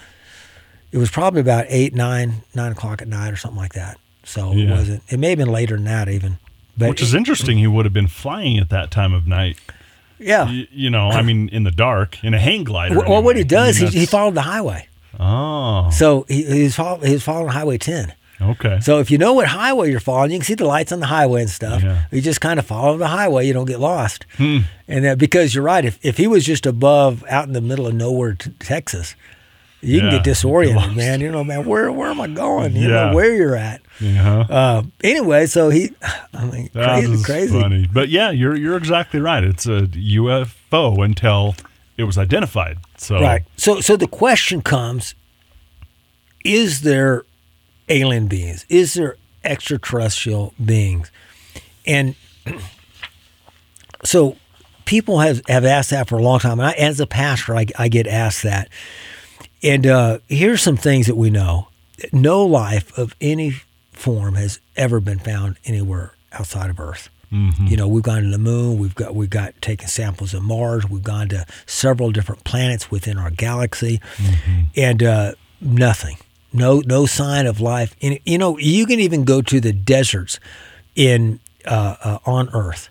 it 0.92 0.98
was 0.98 1.10
probably 1.12 1.42
about 1.42 1.66
eight, 1.70 1.94
nine, 1.94 2.44
nine 2.56 2.72
o'clock 2.72 3.02
at 3.02 3.08
night 3.08 3.32
or 3.34 3.36
something 3.38 3.58
like 3.60 3.74
that. 3.74 3.98
So 4.24 4.52
it 4.54 4.70
wasn't. 4.70 5.04
It 5.10 5.18
may 5.20 5.30
have 5.30 5.38
been 5.38 5.52
later 5.52 5.76
than 5.76 5.86
that 5.86 6.10
even. 6.10 6.38
But 6.78 6.90
Which 6.90 7.02
is 7.02 7.14
interesting. 7.16 7.58
He 7.58 7.68
would 7.68 7.86
have 7.86 7.94
been 7.94 8.08
flying 8.08 8.58
at 8.58 8.70
that 8.70 8.92
time 8.92 9.14
of 9.14 9.26
night. 9.28 9.58
yeah. 10.20 10.46
Y- 10.46 10.68
You 10.72 10.90
know, 10.90 11.10
I 11.10 11.22
mean, 11.22 11.50
in 11.50 11.64
the 11.64 11.72
dark, 11.72 12.24
in 12.24 12.34
a 12.34 12.40
hang 12.40 12.64
glider. 12.64 13.00
Well, 13.00 13.10
well, 13.10 13.24
what 13.24 13.36
he 13.36 13.42
anyway. 13.44 13.58
I 13.62 13.66
does, 13.68 13.82
mean, 13.82 13.92
he, 13.92 14.00
he 14.00 14.06
followed 14.06 14.36
the 14.36 14.42
highway. 14.44 14.88
Oh, 15.20 15.90
So 15.92 16.26
he, 16.28 16.44
he's 16.44 16.76
follow, 16.76 17.00
he's 17.00 17.24
following 17.24 17.48
Highway 17.52 17.78
10. 17.80 18.14
okay. 18.40 18.80
So 18.82 19.00
if 19.00 19.10
you 19.10 19.18
know 19.18 19.34
what 19.34 19.48
highway 19.48 19.90
you're 19.90 20.00
following, 20.00 20.30
you 20.32 20.38
can 20.38 20.46
see 20.46 20.54
the 20.54 20.66
lights 20.66 20.92
on 20.92 21.00
the 21.00 21.08
highway 21.08 21.42
and 21.42 21.50
stuff. 21.50 21.82
Yeah. 21.82 22.04
You 22.12 22.22
just 22.22 22.40
kind 22.42 22.60
of 22.60 22.66
follow 22.68 22.96
the 22.98 23.08
highway, 23.08 23.48
you 23.48 23.54
don't 23.54 23.66
get 23.66 23.80
lost. 23.80 24.26
Hmm. 24.38 24.60
And 24.88 25.06
that 25.06 25.18
because 25.18 25.56
you're 25.56 25.64
right, 25.64 25.84
if 25.84 25.98
if 26.06 26.18
he 26.18 26.28
was 26.28 26.46
just 26.46 26.68
above 26.68 27.24
out 27.30 27.48
in 27.48 27.54
the 27.54 27.62
middle 27.62 27.88
of 27.88 27.96
nowhere, 27.96 28.34
t- 28.36 28.52
Texas, 28.60 29.16
you 29.82 30.00
can 30.00 30.08
Yeah, 30.10 30.16
get 30.18 30.24
disoriented, 30.24 30.96
man. 30.96 31.22
You 31.22 31.32
know, 31.32 31.44
man, 31.44 31.66
where 31.66 31.92
where 31.92 32.10
am 32.10 32.20
I 32.22 32.28
going? 32.28 32.76
You 32.76 32.90
Yeah. 32.90 33.10
know 33.10 33.16
where 33.16 33.34
you're 33.36 33.56
at. 33.56 33.82
yeah. 34.00 34.40
Uh, 34.50 34.84
anyway, 35.04 35.46
so 35.46 35.70
he, 35.70 35.92
I 36.34 36.46
mean, 36.46 36.70
That 36.74 36.84
crazy, 37.04 37.24
crazy. 37.24 37.62
funny. 37.62 37.88
But 37.92 38.10
yeah, 38.10 38.32
you're 38.32 38.56
you're 38.56 38.78
exactly 38.78 39.20
right. 39.20 39.44
It's 39.44 39.66
a 39.66 39.82
UFO 39.88 41.04
until 41.04 41.56
it 41.98 42.04
was 42.06 42.18
identified. 42.18 42.78
So 42.98 43.20
Right. 43.22 43.44
So 43.58 43.80
so 43.82 43.96
the 43.96 44.08
question 44.08 44.62
comes: 44.62 45.14
Is 46.44 46.82
there 46.82 47.24
alien 47.90 48.28
beings? 48.28 48.66
Is 48.70 48.94
there 48.96 49.18
extraterrestrial 49.44 50.54
beings? 50.64 51.12
And 51.86 52.16
so 54.04 54.36
people 54.86 55.20
have 55.20 55.42
have 55.48 55.66
asked 55.66 55.90
that 55.92 56.08
for 56.08 56.18
a 56.18 56.22
long 56.24 56.40
time. 56.40 56.60
And 56.60 56.68
I, 56.68 56.72
as 56.74 57.00
a 57.00 57.08
pastor, 57.08 57.56
I, 57.56 57.66
I 57.78 57.88
get 57.88 58.08
asked 58.08 58.44
that. 58.44 58.70
And 59.64 59.86
uh, 59.88 60.20
here's 60.28 60.62
some 60.62 60.78
things 60.78 61.08
that 61.08 61.16
we 61.16 61.30
know: 61.30 61.68
no 62.12 62.46
life 62.46 62.96
of 62.98 63.16
any 63.20 63.62
form 63.92 64.36
has 64.36 64.60
ever 64.76 65.00
been 65.00 65.20
found 65.20 65.58
anywhere 65.66 66.14
outside 66.32 66.70
of 66.70 66.80
Earth. 66.80 67.10
You 67.68 67.76
know, 67.76 67.90
we've 67.90 68.04
gone 68.04 68.24
to 68.24 68.30
the 68.30 68.38
moon. 68.38 68.78
We've 68.80 68.96
got 68.96 69.14
we've 69.14 69.30
got 69.30 69.60
taken 69.62 69.88
samples 69.90 70.34
of 70.34 70.44
Mars. 70.44 70.88
We've 70.90 71.04
gone 71.04 71.28
to 71.30 71.46
several 71.66 72.12
different 72.12 72.46
planets 72.46 72.90
within 72.90 73.18
our 73.18 73.32
galaxy, 73.32 74.00
and 74.78 75.04
uh, 75.04 75.34
nothing. 75.60 76.18
No 76.54 76.82
no 76.86 77.06
sign 77.06 77.46
of 77.46 77.60
life. 77.60 77.96
And 78.02 78.20
you 78.26 78.38
know, 78.38 78.58
you 78.58 78.86
can 78.86 79.02
even 79.02 79.26
go 79.26 79.42
to 79.42 79.60
the 79.60 79.74
deserts 79.74 80.40
in 80.96 81.42
uh, 81.66 81.96
uh, 82.02 82.20
on 82.26 82.50
Earth, 82.54 82.90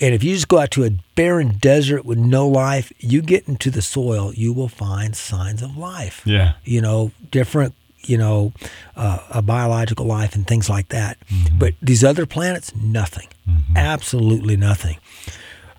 and 0.00 0.14
if 0.14 0.22
you 0.22 0.34
just 0.34 0.48
go 0.48 0.58
out 0.58 0.70
to 0.72 0.84
a 0.84 0.90
barren 1.14 1.56
desert 1.58 2.04
with 2.04 2.18
no 2.18 2.46
life, 2.48 2.92
you 2.98 3.22
get 3.22 3.48
into 3.48 3.70
the 3.70 3.82
soil, 3.82 4.32
you 4.34 4.52
will 4.52 4.68
find 4.68 5.16
signs 5.16 5.62
of 5.62 5.76
life 5.76 6.22
yeah. 6.26 6.52
you 6.64 6.80
know, 6.80 7.12
different, 7.30 7.74
you 8.02 8.18
know, 8.18 8.52
uh, 8.96 9.18
a 9.30 9.42
biological 9.42 10.06
life 10.06 10.34
and 10.34 10.46
things 10.46 10.68
like 10.68 10.88
that. 10.88 11.16
But 11.58 11.74
these 11.82 12.04
other 12.04 12.26
planets, 12.26 12.74
nothing, 12.76 13.28
absolutely 13.74 14.56
nothing. 14.56 14.98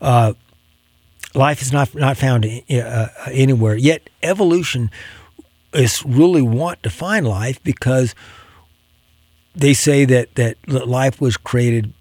Uh, 0.02 0.34
life 1.36 1.62
is 1.62 1.72
not 1.72 1.94
not 1.96 2.18
found 2.18 2.46
i- 2.46 2.64
uh, 2.76 3.08
anywhere. 3.32 3.76
Yet 3.76 4.10
evolution 4.24 4.90
is 5.74 6.04
really 6.06 6.42
want 6.42 6.82
to 6.84 6.90
find 6.90 7.28
life 7.28 7.62
because 7.64 8.16
they 9.56 9.74
say 9.74 10.06
that 10.06 10.36
that 10.36 10.56
life 10.68 11.20
was 11.22 11.38
created 11.38 11.94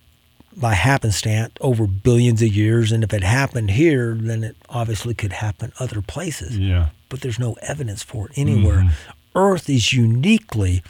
by 0.57 0.73
happenstance 0.75 1.53
over 1.61 1.87
billions 1.87 2.41
of 2.41 2.49
years, 2.49 2.91
and 2.91 3.05
if 3.05 3.13
it 3.13 3.23
happened 3.23 3.71
here, 3.73 4.15
then 4.19 4.43
it 4.43 4.57
obviously 4.71 5.13
could 5.15 5.33
happen 5.35 5.73
other 5.79 6.01
places 6.01 6.59
Yeah. 6.59 6.89
but 7.11 7.21
there's 7.21 7.39
no 7.39 7.55
evidence 7.63 8.03
for 8.03 8.27
it 8.29 8.33
anywhere. 8.39 8.79
Mm-hmm. 8.79 9.39
Earth 9.39 9.69
is 9.69 9.93
uniquely 9.93 10.83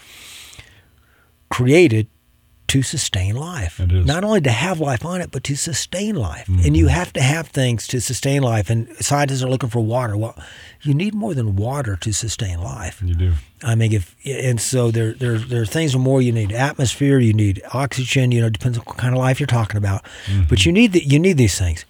created 1.50 2.06
to 2.68 2.82
sustain 2.82 3.36
life. 3.36 3.80
It 3.80 3.92
is. 3.92 4.06
Not 4.06 4.24
only 4.24 4.40
to 4.42 4.50
have 4.50 4.80
life 4.80 5.04
on 5.04 5.20
it, 5.20 5.30
but 5.30 5.44
to 5.44 5.56
sustain 5.56 6.14
life. 6.14 6.48
And 6.48 6.76
you 6.76 6.86
mm-hmm. 6.86 6.94
have 6.94 7.12
to 7.14 7.22
have 7.22 7.48
things 7.48 7.86
to 7.88 8.00
sustain 8.00 8.42
life. 8.42 8.70
And 8.70 8.88
scientists 8.96 9.42
are 9.42 9.48
looking 9.48 9.68
for 9.68 9.80
water. 9.80 10.16
Well, 10.16 10.36
you 10.82 10.94
need 10.94 11.14
more 11.14 11.34
than 11.34 11.56
water 11.56 11.96
to 11.96 12.12
sustain 12.12 12.60
life. 12.60 13.02
You 13.04 13.14
do. 13.14 13.32
I 13.62 13.74
mean, 13.74 13.92
if 13.92 14.14
and 14.24 14.60
so 14.60 14.90
there 14.90 15.14
there 15.14 15.38
there 15.38 15.62
are 15.62 15.66
things 15.66 15.96
more. 15.96 16.20
You 16.20 16.30
need 16.30 16.52
atmosphere, 16.52 17.18
you 17.18 17.32
need 17.32 17.62
oxygen. 17.72 18.30
You 18.30 18.42
know, 18.42 18.50
depends 18.50 18.78
on 18.78 18.84
what 18.84 18.98
kind 18.98 19.14
of 19.14 19.18
life 19.18 19.40
you're 19.40 19.46
talking 19.46 19.78
about. 19.78 20.04
Mm-hmm. 20.26 20.42
But 20.48 20.66
you 20.66 20.72
need 20.72 20.92
the, 20.92 21.02
you 21.02 21.18
need 21.18 21.38
these 21.38 21.58
things, 21.58 21.86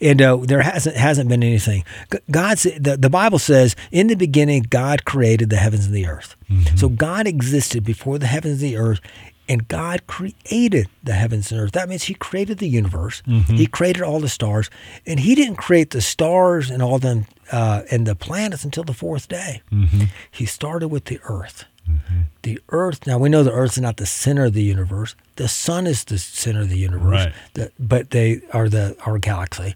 and 0.00 0.20
uh, 0.20 0.36
there 0.36 0.60
hasn't 0.62 0.96
hasn't 0.96 1.28
been 1.28 1.44
anything. 1.44 1.84
G- 2.12 2.18
God 2.30 2.58
sa- 2.58 2.70
the 2.78 2.96
the 2.96 3.10
Bible 3.10 3.38
says 3.38 3.76
in 3.92 4.08
the 4.08 4.16
beginning 4.16 4.64
God 4.68 5.04
created 5.04 5.50
the 5.50 5.56
heavens 5.56 5.86
and 5.86 5.94
the 5.94 6.06
earth. 6.06 6.34
Mm-hmm. 6.50 6.76
So 6.76 6.88
God 6.88 7.28
existed 7.28 7.84
before 7.84 8.18
the 8.18 8.26
heavens 8.26 8.60
and 8.60 8.72
the 8.72 8.76
earth. 8.76 9.00
And 9.48 9.68
God 9.68 10.06
created 10.06 10.88
the 11.02 11.12
heavens 11.12 11.52
and 11.52 11.60
earth. 11.60 11.72
That 11.72 11.88
means 11.88 12.04
He 12.04 12.14
created 12.14 12.58
the 12.58 12.68
universe. 12.68 13.22
Mm-hmm. 13.26 13.54
He 13.56 13.66
created 13.66 14.02
all 14.02 14.20
the 14.20 14.28
stars, 14.28 14.70
and 15.06 15.20
He 15.20 15.34
didn't 15.34 15.56
create 15.56 15.90
the 15.90 16.00
stars 16.00 16.70
and 16.70 16.82
all 16.82 16.98
them 16.98 17.26
uh, 17.52 17.82
and 17.90 18.06
the 18.06 18.14
planets 18.14 18.64
until 18.64 18.84
the 18.84 18.94
fourth 18.94 19.28
day. 19.28 19.60
Mm-hmm. 19.70 20.04
He 20.30 20.46
started 20.46 20.88
with 20.88 21.04
the 21.06 21.20
earth. 21.24 21.66
Mm-hmm. 21.90 22.20
The 22.40 22.58
earth. 22.70 23.06
Now 23.06 23.18
we 23.18 23.28
know 23.28 23.42
the 23.42 23.52
earth 23.52 23.72
is 23.72 23.80
not 23.82 23.98
the 23.98 24.06
center 24.06 24.46
of 24.46 24.54
the 24.54 24.62
universe. 24.62 25.14
The 25.36 25.48
sun 25.48 25.86
is 25.86 26.04
the 26.04 26.16
center 26.16 26.62
of 26.62 26.70
the 26.70 26.78
universe. 26.78 27.26
Right. 27.26 27.32
The- 27.52 27.72
but 27.78 28.10
they 28.10 28.40
are 28.54 28.70
the 28.70 28.96
our 29.04 29.18
galaxy, 29.18 29.74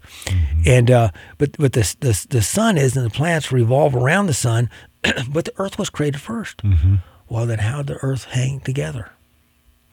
and 0.65 0.89
uh, 0.89 1.11
but 1.37 1.55
but 1.59 1.73
the, 1.73 1.95
the 1.99 2.25
the 2.29 2.41
sun 2.41 2.79
is, 2.79 2.97
and 2.97 3.05
the 3.05 3.11
planets 3.11 3.51
revolve 3.51 3.95
around 3.95 4.25
the 4.25 4.33
sun. 4.33 4.71
but 5.29 5.45
the 5.45 5.53
earth 5.57 5.77
was 5.77 5.89
created 5.89 6.19
1st 6.19 6.99
Well, 7.29 7.45
then 7.45 7.59
how 7.59 7.77
did 7.83 7.87
the 7.87 7.97
earth 8.01 8.23
hang 8.25 8.59
together? 8.61 9.11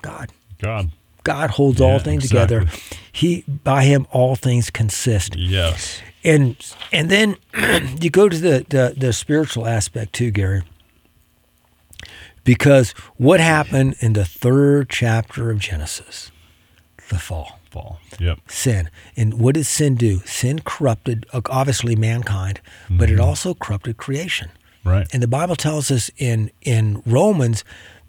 God. 0.06 0.32
God. 0.60 0.90
God 1.24 1.50
holds 1.50 1.80
all 1.80 1.92
Yeah, 1.94 1.98
things 1.98 2.28
together. 2.28 2.66
He 3.10 3.42
by 3.64 3.84
him 3.84 4.06
all 4.12 4.36
things 4.36 4.70
consist 4.70 5.34
Yes. 5.36 6.00
and 6.22 6.54
and 6.92 7.10
then 7.10 7.36
you 8.00 8.10
go 8.10 8.28
to 8.28 8.38
the, 8.38 8.64
the 8.68 8.94
the 8.96 9.12
spiritual 9.12 9.66
aspect 9.66 10.12
too, 10.12 10.30
Gary. 10.30 10.62
Because 12.44 12.92
what 13.16 13.40
happened 13.40 13.96
in 14.00 14.12
the 14.12 14.24
third 14.24 14.88
chapter 14.88 15.50
of 15.50 15.58
Genesis? 15.58 16.30
The 17.08 17.18
fall, 17.18 17.58
Fall. 17.70 17.98
Yep. 18.20 18.38
sin. 18.48 18.88
And 19.16 19.34
what 19.40 19.54
did 19.56 19.66
sin 19.66 19.96
do? 19.96 20.20
Sin 20.24 20.60
corrupted, 20.64 21.26
uh, 21.32 21.40
obviously, 21.50 21.96
mankind, 21.96 22.60
but 22.90 23.10
it 23.10 23.18
also 23.20 23.54
corrupted 23.54 23.96
creation. 23.96 24.50
Right. 24.84 25.06
And 25.12 25.22
the 25.22 25.28
Bible 25.28 25.56
tells 25.56 25.90
us 25.90 26.10
in, 26.16 26.50
in 26.62 27.02
Romans 27.06 27.64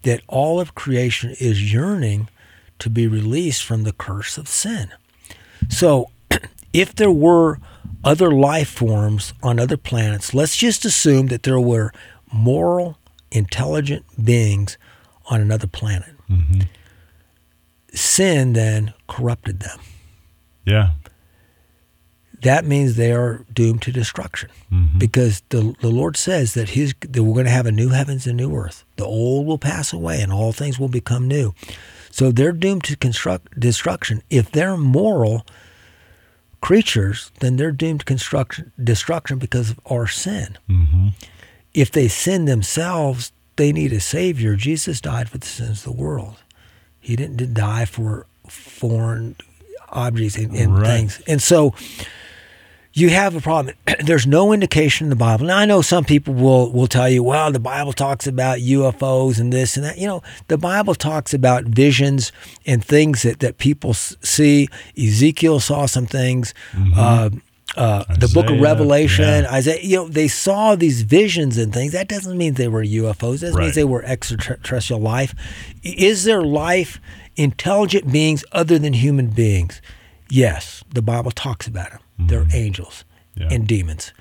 that 0.08 0.22
all 0.30 0.58
of 0.62 0.74
creation 0.74 1.36
is 1.38 1.74
yearning 1.74 2.30
to 2.80 2.90
be 2.90 3.08
released 3.08 3.66
from 3.66 3.84
the 3.84 3.92
curse 3.92 4.38
of 4.38 4.48
sin. 4.48 4.94
So, 5.68 6.12
if 6.74 6.96
there 6.96 7.12
were 7.12 7.60
other 8.06 8.32
life 8.32 8.70
forms 8.70 9.34
on 9.44 9.60
other 9.60 9.76
planets, 9.76 10.34
let's 10.34 10.56
just 10.56 10.86
assume 10.86 11.28
that 11.28 11.44
there 11.44 11.60
were 11.60 11.92
moral, 12.32 12.98
intelligent 13.32 14.06
beings 14.24 14.78
on 15.26 15.42
another 15.42 15.68
planet. 15.68 16.16
Mm-hmm. 16.30 16.62
Sin 17.94 18.54
then 18.54 18.94
corrupted 19.10 19.60
them. 19.60 19.80
Yeah. 20.64 20.92
That 22.42 22.66
means 22.66 22.96
they 22.96 23.12
are 23.12 23.46
doomed 23.52 23.82
to 23.84 23.92
destruction 23.92 24.50
mm-hmm. 24.72 25.00
because 25.00 25.42
the, 25.50 25.76
the 25.82 25.90
Lord 25.90 26.16
says 26.18 26.54
that 26.54 26.70
he's 26.70 26.94
that 27.02 27.24
we're 27.24 27.34
going 27.34 27.46
to 27.46 27.52
have 27.52 27.66
a 27.66 27.72
new 27.72 27.90
heavens 27.90 28.28
and 28.28 28.38
new 28.38 28.56
earth. 28.56 28.86
The 28.98 29.06
old 29.06 29.48
will 29.48 29.58
pass 29.58 29.92
away 29.92 30.22
and 30.22 30.32
all 30.32 30.52
things 30.52 30.78
will 30.80 30.88
become 30.90 31.28
new. 31.28 31.54
So 32.12 32.32
they're 32.32 32.52
doomed 32.52 32.84
to 32.86 32.96
construct 32.96 33.60
destruction. 33.60 34.22
If 34.30 34.52
they're 34.52 34.78
moral 34.78 35.46
creatures, 36.62 37.32
then 37.40 37.58
they're 37.58 37.72
doomed 37.72 38.02
to 38.02 38.06
construction 38.06 38.72
destruction 38.84 39.38
because 39.40 39.72
of 39.72 39.80
our 39.86 40.08
sin. 40.08 40.58
Mm-hmm. 40.70 41.10
If 41.74 41.92
they 41.92 42.08
sin 42.08 42.46
themselves, 42.46 43.32
they 43.56 43.72
need 43.72 43.94
a 43.94 44.00
savior. 44.00 44.56
Jesus 44.56 45.02
died 45.02 45.30
for 45.30 45.38
the 45.38 45.46
sins 45.48 45.86
of 45.86 45.96
the 45.96 46.02
world. 46.02 46.38
He 47.00 47.16
didn't 47.16 47.54
die 47.54 47.86
for 47.86 48.26
foreign 48.48 49.36
objects 49.90 50.38
and, 50.38 50.56
and 50.56 50.78
Right. 50.78 50.88
things. 50.88 51.22
And 51.28 51.42
so 51.42 51.74
you 52.98 53.10
have 53.10 53.36
a 53.36 53.42
problem. 53.42 53.76
There's 54.04 54.26
no 54.26 54.52
indication 54.52 55.06
in 55.06 55.10
the 55.10 55.16
Bible. 55.16 55.46
Now 55.46 55.58
I 55.58 55.66
know 55.66 55.82
some 55.82 56.04
people 56.04 56.34
will 56.34 56.72
will 56.72 56.88
tell 56.88 57.08
you, 57.08 57.22
well, 57.24 57.52
the 57.52 57.60
Bible 57.60 57.94
talks 57.94 58.26
about 58.26 58.58
UFOs 58.60 59.40
and 59.40 59.54
this 59.54 59.78
and 59.78 59.86
that. 59.86 59.98
You 59.98 60.08
know, 60.08 60.24
the 60.48 60.58
Bible 60.58 60.96
talks 60.96 61.34
about 61.34 61.66
visions 61.66 62.32
and 62.66 62.84
things 62.84 63.22
that 63.22 63.40
that 63.40 63.58
people 63.60 63.94
see. 63.94 64.68
Ezekiel 64.98 65.60
saw 65.60 65.86
some 65.86 66.08
things. 66.08 66.54
Uh, 66.96 67.30
uh, 67.76 68.04
the 68.18 68.30
Book 68.34 68.50
of 68.50 68.60
Revelation, 68.60 69.44
yeah. 69.44 69.52
Isaiah, 69.54 69.80
you 69.84 69.98
know, 69.98 70.08
they 70.08 70.28
saw 70.28 70.76
these 70.76 71.04
visions 71.04 71.58
and 71.60 71.72
things. 71.72 71.92
That 71.92 72.08
doesn't 72.08 72.36
mean 72.36 72.56
they 72.56 72.70
were 72.70 72.84
UFOs. 72.84 73.42
That 73.42 73.54
Right. 73.54 73.64
means 73.66 73.76
they 73.76 73.84
were 73.84 74.04
extraterrestrial 74.04 75.00
life. 75.02 75.36
Is 75.84 76.24
there 76.24 76.42
life, 76.42 77.00
intelligent 77.36 78.12
beings 78.12 78.44
other 78.52 78.80
than 78.80 78.94
human 78.94 79.28
beings? 79.28 79.80
Yes, 80.30 80.84
the 80.92 81.04
Bible 81.04 81.30
talks 81.30 81.68
about 81.68 81.92
them. 81.92 82.00
They're 82.18 82.44
mm-hmm. 82.44 82.56
angels 82.56 83.04
Yeah. 83.36 83.50
and 83.52 83.68
demons. 83.68 84.14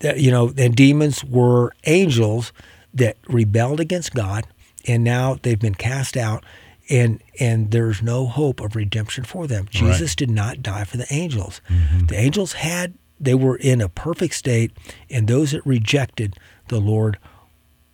That, 0.00 0.20
you 0.20 0.30
know, 0.30 0.52
and 0.56 0.74
demons 0.74 1.24
were 1.24 1.74
angels 1.84 2.52
that 2.92 3.16
rebelled 3.26 3.80
against 3.80 4.14
God, 4.14 4.46
and 4.86 5.02
now 5.02 5.38
they've 5.42 5.58
been 5.58 5.74
cast 5.74 6.16
out, 6.16 6.44
and 6.88 7.20
and 7.40 7.70
there's 7.70 8.02
no 8.02 8.26
hope 8.26 8.60
of 8.60 8.76
redemption 8.76 9.24
for 9.24 9.46
them. 9.46 9.66
Jesus 9.70 10.14
did 10.14 10.30
not 10.30 10.62
die 10.62 10.84
for 10.84 10.96
the 10.96 11.12
angels. 11.12 11.60
Mm-hmm. 11.68 12.06
The 12.06 12.16
angels 12.16 12.52
had 12.54 12.94
they 13.18 13.34
were 13.34 13.56
in 13.56 13.80
a 13.80 13.88
perfect 13.88 14.34
state, 14.34 14.72
and 15.10 15.26
those 15.26 15.52
that 15.52 15.64
rejected 15.66 16.36
the 16.68 16.80
Lord 16.80 17.18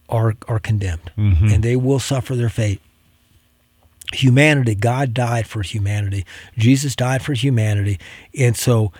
are 0.09 0.35
are 0.48 0.59
condemned, 0.59 1.12
mm-hmm. 1.16 1.46
and 1.46 1.62
they 1.62 1.76
will 1.76 2.00
suffer 2.00 2.35
their 2.35 2.48
fate 2.48 2.81
humanity. 4.12 4.74
God 4.74 5.14
died 5.14 5.46
for 5.46 5.62
humanity. 5.62 6.26
Jesus 6.59 6.96
died 6.96 7.22
for 7.22 7.33
humanity, 7.33 7.98
and 8.37 8.57
so 8.57 8.92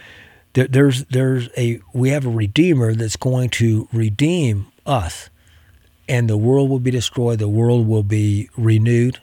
there, 0.55 0.67
there's 0.67 1.05
there's 1.07 1.49
a 1.57 1.81
we 1.93 2.11
have 2.11 2.27
a 2.27 2.31
redeemer 2.31 2.95
that's 2.95 3.17
going 3.17 3.51
to 3.51 3.89
redeem 3.93 4.67
us, 4.87 5.31
and 6.09 6.29
the 6.29 6.37
world 6.37 6.71
will 6.71 6.81
be 6.81 6.91
destroyed. 6.91 7.39
The 7.39 7.49
world 7.49 7.87
will 7.87 8.03
be 8.03 8.49
renewed. 8.57 9.21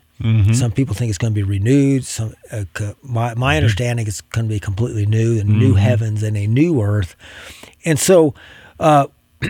Some 0.54 0.72
people 0.72 0.96
think 0.96 1.10
it's 1.10 1.20
going 1.20 1.34
to 1.34 1.36
be 1.36 1.44
renewed. 1.44 2.06
Some 2.06 2.34
uh, 2.52 2.66
my 3.04 3.36
my 3.36 3.56
understanding 3.58 4.08
is 4.08 4.22
going 4.22 4.46
to 4.48 4.50
be 4.50 4.60
completely 4.60 5.06
new, 5.06 5.40
and 5.40 5.60
new 5.60 5.76
heavens 5.76 6.24
and 6.24 6.38
a 6.38 6.48
new 6.48 6.82
earth, 6.82 7.16
and 7.86 8.00
so. 8.00 8.34
Uh, 8.80 9.08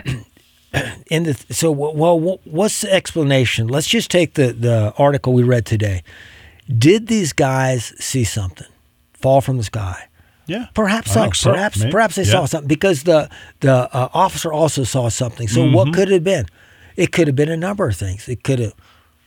and 1.10 1.26
the, 1.26 1.54
so 1.54 1.70
well 1.70 2.38
what's 2.44 2.82
the 2.82 2.92
explanation 2.92 3.68
let's 3.68 3.86
just 3.86 4.10
take 4.10 4.34
the, 4.34 4.52
the 4.52 4.92
article 4.98 5.32
we 5.32 5.42
read 5.42 5.64
today 5.64 6.02
did 6.76 7.06
these 7.06 7.32
guys 7.32 7.94
see 7.98 8.22
something 8.22 8.66
fall 9.14 9.40
from 9.40 9.56
the 9.56 9.62
sky 9.62 10.07
Yeah. 10.48 10.66
perhaps 10.74 11.12
so 11.12 11.30
perhaps 11.52 11.78
Maybe. 11.78 11.92
perhaps 11.92 12.14
they 12.16 12.22
Yeah. 12.24 12.32
saw 12.32 12.46
something 12.46 12.68
because 12.68 13.02
the 13.04 13.28
the 13.60 13.74
uh, 13.94 14.08
officer 14.12 14.52
also 14.52 14.82
saw 14.84 15.08
something 15.10 15.46
so 15.48 15.60
Mm-hmm. 15.60 15.74
what 15.76 15.94
could 15.94 16.08
it 16.08 16.14
have 16.14 16.24
been 16.24 16.46
it 16.96 17.12
could 17.12 17.26
have 17.28 17.36
been 17.36 17.50
a 17.50 17.56
number 17.56 17.86
of 17.88 17.96
things 17.96 18.28
it 18.28 18.42
could 18.42 18.58
have 18.58 18.72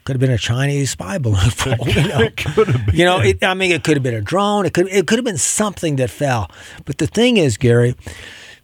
could 0.04 0.14
have 0.16 0.20
been 0.20 0.32
a 0.32 0.38
Chinese 0.52 0.90
spy 0.90 1.20
balloon 1.20 1.52
fall, 1.52 1.78
you 1.88 2.08
know. 2.08 2.20
It 2.22 2.36
could 2.36 2.68
have 2.70 2.86
been. 2.88 2.96
You 2.96 3.06
know, 3.06 3.20
it, 3.20 3.44
I 3.44 3.54
mean, 3.54 3.72
it 3.72 3.84
could 3.84 3.96
have 3.98 4.02
been 4.02 4.16
a 4.16 4.22
drone. 4.22 4.66
It 4.66 4.74
could 4.74 4.88
it 4.88 5.06
could 5.06 5.20
have 5.20 5.26
been 5.32 5.38
something 5.38 5.98
that 5.98 6.10
fell. 6.10 6.50
But 6.86 6.98
the 6.98 7.06
thing 7.06 7.38
is, 7.38 7.56
Gary, 7.56 7.94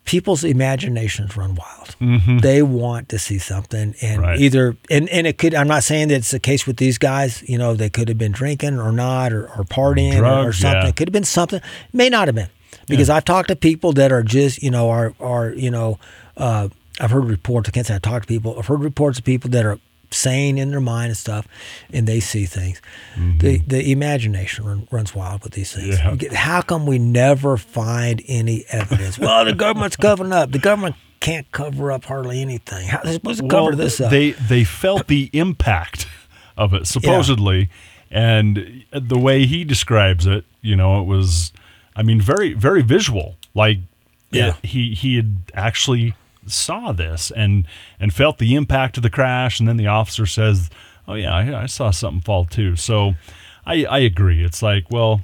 people's 0.08 0.44
imaginations 0.44 1.38
run 1.38 1.54
wild. 1.56 2.42
They 2.42 2.62
want 2.64 3.10
to 3.10 3.20
see 3.20 3.38
something, 3.38 3.94
and 4.02 4.18
Mm-hmm. 4.18 4.22
Right. 4.22 4.40
either 4.40 4.76
and 4.90 5.08
and 5.10 5.28
it 5.28 5.38
could. 5.38 5.54
I'm 5.54 5.68
not 5.68 5.84
saying 5.84 6.08
that 6.08 6.16
it's 6.16 6.32
the 6.32 6.40
case 6.40 6.66
with 6.66 6.78
these 6.78 6.98
guys. 6.98 7.44
You 7.48 7.58
know, 7.60 7.76
they 7.76 7.90
could 7.92 8.08
have 8.10 8.18
been 8.18 8.32
drinking 8.32 8.80
or 8.80 8.92
not, 8.92 9.32
or, 9.34 9.44
or 9.50 9.64
partying 9.66 10.20
or, 10.22 10.50
or 10.50 10.54
something. 10.54 10.82
yeah. 10.82 10.88
It 10.90 10.96
could 10.96 11.08
have 11.10 11.14
been 11.14 11.24
something. 11.24 11.62
May 11.94 12.10
not 12.10 12.28
have 12.28 12.36
been 12.36 12.50
because 12.88 13.10
I've 13.10 13.26
talked 13.26 13.50
to 13.50 13.56
people 13.56 13.94
that 13.94 14.12
are 14.12 14.24
just 14.24 14.64
you 14.64 14.72
know 14.72 14.90
are 14.90 15.14
are 15.20 15.50
you 15.52 15.70
know. 15.70 16.00
Uh, 16.36 16.70
I've 17.00 17.12
heard 17.12 17.26
reports. 17.26 17.70
I 17.70 17.72
can't 17.72 17.86
say 17.86 17.96
I 17.96 18.00
talked 18.00 18.24
to 18.28 18.34
people. 18.34 18.58
I've 18.58 18.66
heard 18.68 18.82
reports 18.82 19.20
of 19.20 19.26
people 19.26 19.50
that 19.52 19.66
are 19.66 19.80
sane 20.10 20.58
in 20.58 20.72
their 20.72 20.82
mind 20.82 21.10
and 21.10 21.18
stuff, 21.18 21.48
and 21.92 22.08
they 22.08 22.20
see 22.20 22.46
things. 22.46 22.82
Mm-hmm. 23.16 23.38
The 23.40 23.58
the 23.60 23.92
imagination 23.92 24.66
run, 24.66 24.88
runs 24.92 25.14
wild 25.16 25.44
with 25.44 25.54
these 25.54 25.72
things. 25.74 25.98
Yeah. 26.00 26.16
Get- 26.16 26.34
How 26.34 26.62
come 26.62 26.86
we 26.86 26.98
never 27.00 27.58
find 27.58 28.22
any 28.28 28.66
evidence? 28.70 29.18
well, 29.20 29.44
the 29.46 29.54
government's 29.54 29.96
covering 29.98 30.32
up. 30.32 30.52
The 30.52 30.60
government 30.60 30.96
can't 31.20 31.52
cover 31.52 31.92
up 31.92 32.06
hardly 32.06 32.42
anything. 32.42 32.88
How 32.88 33.00
are 33.00 33.04
they 33.06 33.14
supposed 33.14 33.42
to 33.42 33.48
cover 33.48 33.70
Well, 33.70 33.78
this 33.78 34.00
up? 34.00 34.12
They 34.12 34.32
they 34.32 34.64
felt 34.64 35.08
the 35.08 35.30
impact 35.34 36.08
of 36.56 36.74
it 36.74 36.88
supposedly, 36.88 37.70
and 38.12 38.84
the 38.92 39.18
way 39.20 39.46
he 39.46 39.64
describes 39.64 40.26
it, 40.26 40.46
you 40.62 40.76
know, 40.76 41.02
it 41.02 41.06
was, 41.06 41.52
I 41.96 42.04
mean, 42.04 42.22
very 42.22 42.54
very 42.54 42.82
visual. 42.82 43.36
Like, 43.54 43.80
Yeah. 44.32 44.50
it- 44.62 44.66
he 44.66 44.94
he 44.94 45.16
had 45.18 45.38
actually 45.54 46.14
saw 46.52 46.92
this 46.92 47.32
and 47.32 47.68
and 48.00 48.14
felt 48.14 48.38
the 48.38 48.56
impact 48.56 48.98
of 48.98 49.04
the 49.04 49.10
crash, 49.10 49.60
and 49.60 49.68
then 49.68 49.78
the 49.78 49.88
officer 49.88 50.26
says, 50.26 50.70
"Oh 51.08 51.14
yeah, 51.16 51.34
I, 51.36 51.64
I 51.64 51.66
saw 51.66 51.92
something 51.92 52.22
fall 52.22 52.46
too." 52.46 52.76
So, 52.76 53.16
I 53.66 53.86
I 53.86 54.00
agree. 54.00 54.44
It's 54.44 54.62
like, 54.62 54.90
well, 54.92 55.22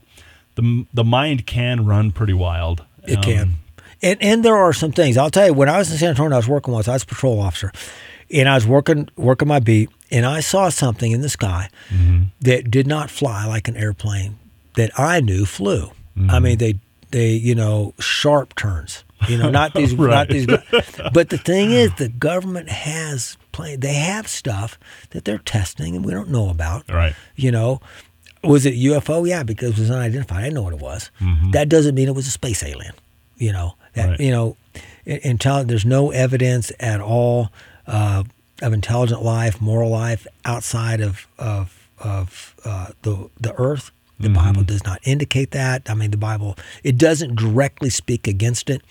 the 0.56 0.86
the 0.94 1.04
mind 1.04 1.46
can 1.46 1.86
run 1.86 2.12
pretty 2.12 2.34
wild. 2.34 2.84
It 3.08 3.18
Um, 3.18 3.24
can. 3.24 3.54
And 4.02 4.22
and 4.22 4.44
there 4.46 4.58
are 4.58 4.74
some 4.74 4.92
things. 4.92 5.18
I'll 5.18 5.30
tell 5.30 5.48
you, 5.48 5.54
when 5.54 5.70
I 5.70 5.78
was 5.78 5.92
in 5.92 5.98
San 5.98 6.10
Antonio, 6.10 6.34
I 6.34 6.38
was 6.38 6.48
working 6.48 6.74
once. 6.74 6.88
I 6.88 6.94
was 6.94 7.04
a 7.04 7.06
patrol 7.06 7.40
officer, 7.40 7.72
and 8.32 8.50
I 8.50 8.56
was 8.56 8.68
working 8.68 9.08
working 9.16 9.48
my 9.48 9.60
beat, 9.60 9.90
and 10.12 10.26
I 10.26 10.42
saw 10.42 10.68
something 10.70 11.12
in 11.12 11.22
the 11.22 11.30
sky 11.30 11.70
that 12.42 12.70
did 12.70 12.86
not 12.88 13.10
fly 13.10 13.46
like 13.46 13.68
an 13.70 13.78
airplane 13.78 14.36
that 14.76 14.92
I 15.00 15.22
knew 15.22 15.46
flew. 15.46 15.92
I 16.30 16.40
mean, 16.40 16.58
they 16.58 16.76
they 17.12 17.32
you 17.32 17.56
know 17.56 17.94
sharp 18.00 18.56
turns. 18.56 19.04
You 19.30 19.38
know, 19.38 19.50
not 19.50 19.74
these 19.74 19.94
not 19.98 20.28
these. 20.30 20.46
But 20.48 21.30
the 21.30 21.38
thing 21.38 21.72
is, 21.72 21.94
the 21.96 22.10
government 22.10 22.70
has 22.70 23.38
plane. 23.52 23.80
They 23.80 23.94
have 23.94 24.28
stuff 24.28 24.78
that 25.12 25.26
they're 25.26 25.38
testing, 25.40 25.96
and 25.96 26.04
we 26.06 26.12
don't 26.14 26.30
know 26.30 26.50
about. 26.50 26.90
Right. 26.90 27.16
You 27.36 27.52
know, 27.52 27.82
was 28.44 28.66
it 28.66 28.74
UFO? 28.76 29.28
Yeah, 29.28 29.44
because 29.44 29.72
it 29.72 29.80
was 29.80 29.92
unidentified. 29.92 30.40
I 30.40 30.42
didn't 30.44 30.56
know 30.56 30.64
what 30.64 30.74
it 30.74 30.80
was. 30.80 31.12
That 31.52 31.70
doesn't 31.70 31.96
mean 31.96 32.08
it 32.08 32.16
was 32.16 32.28
a 32.28 32.32
space 32.32 32.64
alien. 32.64 32.94
You 33.38 33.52
know, 33.52 33.76
that, 33.94 34.10
Right. 34.10 34.20
you 34.20 34.32
know, 34.32 34.58
in, 35.06 35.38
intel, 35.38 35.66
there's 35.68 35.86
no 35.86 36.12
evidence 36.12 36.72
at 36.80 37.02
all 37.02 37.50
uh, 37.88 38.24
of 38.62 38.74
intelligent 38.74 39.22
life, 39.24 39.60
moral 39.62 39.90
life 39.90 40.26
outside 40.46 41.02
of 41.02 41.28
of 41.38 41.90
of 42.00 42.56
uh, 42.66 42.88
the 43.02 43.30
the 43.40 43.54
Earth. 43.56 43.92
The 44.24 44.30
Bible 44.30 44.64
does 44.64 44.84
not 44.84 45.00
indicate 45.04 45.52
that. 45.52 45.90
I 45.90 45.94
mean, 45.94 46.12
the 46.12 46.18
Bible 46.18 46.56
it 46.84 46.98
doesn't 46.98 47.36
directly 47.36 47.90
speak 47.90 48.28
against 48.28 48.70
it, 48.70 48.82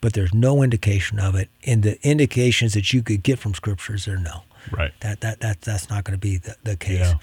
but 0.00 0.12
there's 0.12 0.32
no 0.34 0.62
indication 0.62 1.18
of 1.18 1.34
it. 1.34 1.48
And 1.66 1.82
the 1.82 2.00
indications 2.06 2.74
that 2.74 2.92
you 2.92 3.02
could 3.02 3.22
get 3.22 3.38
from 3.38 3.54
scriptures 3.54 4.06
are 4.06 4.18
no. 4.18 4.42
Right. 4.70 4.92
That 5.00 5.20
that 5.22 5.40
that 5.40 5.60
that's 5.62 5.90
not 5.90 6.04
going 6.04 6.14
to 6.18 6.20
be 6.20 6.36
the, 6.36 6.54
the 6.62 6.76
case. 6.76 7.00
Yeah. 7.00 7.14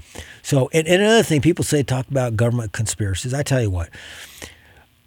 So, 0.41 0.69
and, 0.73 0.85
and 0.87 1.01
another 1.01 1.23
thing, 1.23 1.41
people 1.41 1.63
say 1.63 1.83
talk 1.83 2.09
about 2.09 2.35
government 2.35 2.73
conspiracies. 2.73 3.33
I 3.33 3.43
tell 3.43 3.61
you 3.61 3.69
what, 3.69 3.89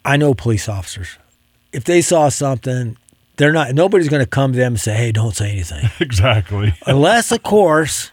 I 0.04 0.16
know 0.16 0.32
police 0.34 0.68
officers. 0.68 1.18
If 1.72 1.84
they 1.84 2.00
saw 2.00 2.30
something, 2.30 2.96
they're 3.36 3.52
not. 3.52 3.74
Nobody's 3.74 4.08
going 4.08 4.22
to 4.24 4.28
come 4.28 4.52
to 4.52 4.58
them 4.58 4.72
and 4.74 4.80
say, 4.80 4.94
"Hey, 4.94 5.12
don't 5.12 5.36
say 5.36 5.50
anything," 5.50 5.90
Exactly. 6.00 6.74
unless, 6.86 7.32
of 7.32 7.42
course, 7.42 8.10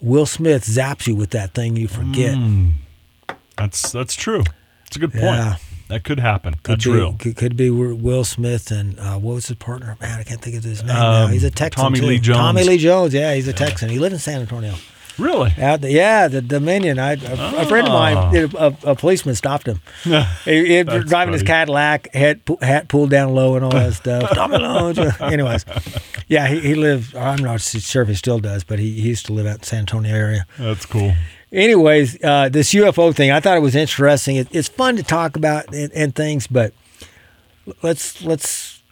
Will 0.00 0.26
Smith 0.26 0.64
zaps 0.64 1.06
you 1.06 1.14
with 1.14 1.30
that 1.30 1.54
thing 1.54 1.76
you 1.76 1.86
forget. 1.88 2.34
Mm. 2.34 2.72
That's 3.56 3.92
that's 3.92 4.14
true. 4.14 4.42
It's 4.86 4.96
a 4.96 4.98
good 4.98 5.12
point. 5.12 5.24
Yeah. 5.24 5.56
That 5.88 6.04
could 6.04 6.20
happen. 6.20 6.54
Could 6.62 6.72
that's 6.72 6.84
be, 6.86 6.90
real. 6.90 7.14
Could, 7.14 7.36
could 7.36 7.56
be 7.56 7.68
Will 7.68 8.24
Smith 8.24 8.70
and 8.70 8.98
uh, 8.98 9.18
what 9.18 9.34
was 9.34 9.48
his 9.48 9.56
partner? 9.58 9.96
Man, 10.00 10.18
I 10.18 10.22
can't 10.22 10.40
think 10.40 10.56
of 10.56 10.64
his 10.64 10.82
name 10.82 10.88
now. 10.88 11.24
Um, 11.24 11.32
He's 11.32 11.44
a 11.44 11.50
Texan. 11.50 11.82
Tommy 11.82 12.00
too. 12.00 12.06
Lee 12.06 12.18
Jones. 12.18 12.38
Tommy 12.38 12.64
Lee 12.64 12.78
Jones. 12.78 13.12
Yeah, 13.12 13.34
he's 13.34 13.46
a 13.46 13.52
Texan. 13.52 13.90
He 13.90 13.98
lived 13.98 14.14
in 14.14 14.18
San 14.18 14.40
Antonio. 14.40 14.74
Really? 15.18 15.50
The, 15.50 15.90
yeah, 15.90 16.28
the 16.28 16.40
Dominion. 16.40 16.98
I, 16.98 17.12
a, 17.12 17.62
a 17.62 17.66
friend 17.66 17.86
of 17.86 17.92
mine, 17.92 18.16
a, 18.34 18.44
a, 18.56 18.92
a 18.92 18.94
policeman 18.94 19.34
stopped 19.34 19.66
him. 19.66 19.80
he, 20.44 20.78
he 20.78 20.82
driving 20.82 21.34
his. 21.34 21.42
Cadillac, 21.42 22.14
hat, 22.14 22.40
hat 22.62 22.88
pulled 22.88 23.10
down 23.10 23.34
low 23.34 23.56
and 23.56 23.64
all 23.64 23.72
that 23.72 23.92
stuff. 23.94 24.30
Tommy 24.30 24.58
Jones. 24.58 24.98
Anyways, 25.20 25.66
yeah, 26.28 26.48
he, 26.48 26.60
he 26.60 26.74
lived. 26.74 27.14
I'm 27.14 27.44
not 27.44 27.60
sure 27.60 28.02
if 28.02 28.08
he 28.08 28.14
still 28.14 28.38
does, 28.38 28.64
but 28.64 28.78
he, 28.78 28.92
he 28.92 29.08
used 29.08 29.26
to 29.26 29.34
live 29.34 29.46
out 29.46 29.56
in 29.56 29.60
the 29.60 29.66
San 29.66 29.80
Antonio 29.80 30.14
area. 30.14 30.46
That's 30.58 30.86
cool. 30.86 31.12
Anyways, 31.52 32.22
uh, 32.24 32.48
this 32.48 32.72
UFO 32.72 33.14
thing, 33.14 33.30
I 33.30 33.40
thought 33.40 33.56
it 33.56 33.60
was 33.60 33.76
interesting. 33.76 34.36
It, 34.36 34.48
it's 34.52 34.68
fun 34.68 34.96
to 34.96 35.02
talk 35.02 35.36
about 35.36 35.72
and, 35.74 35.92
and 35.92 36.14
things, 36.14 36.46
but 36.46 36.72
let's 37.82 38.22
let's 38.22 38.82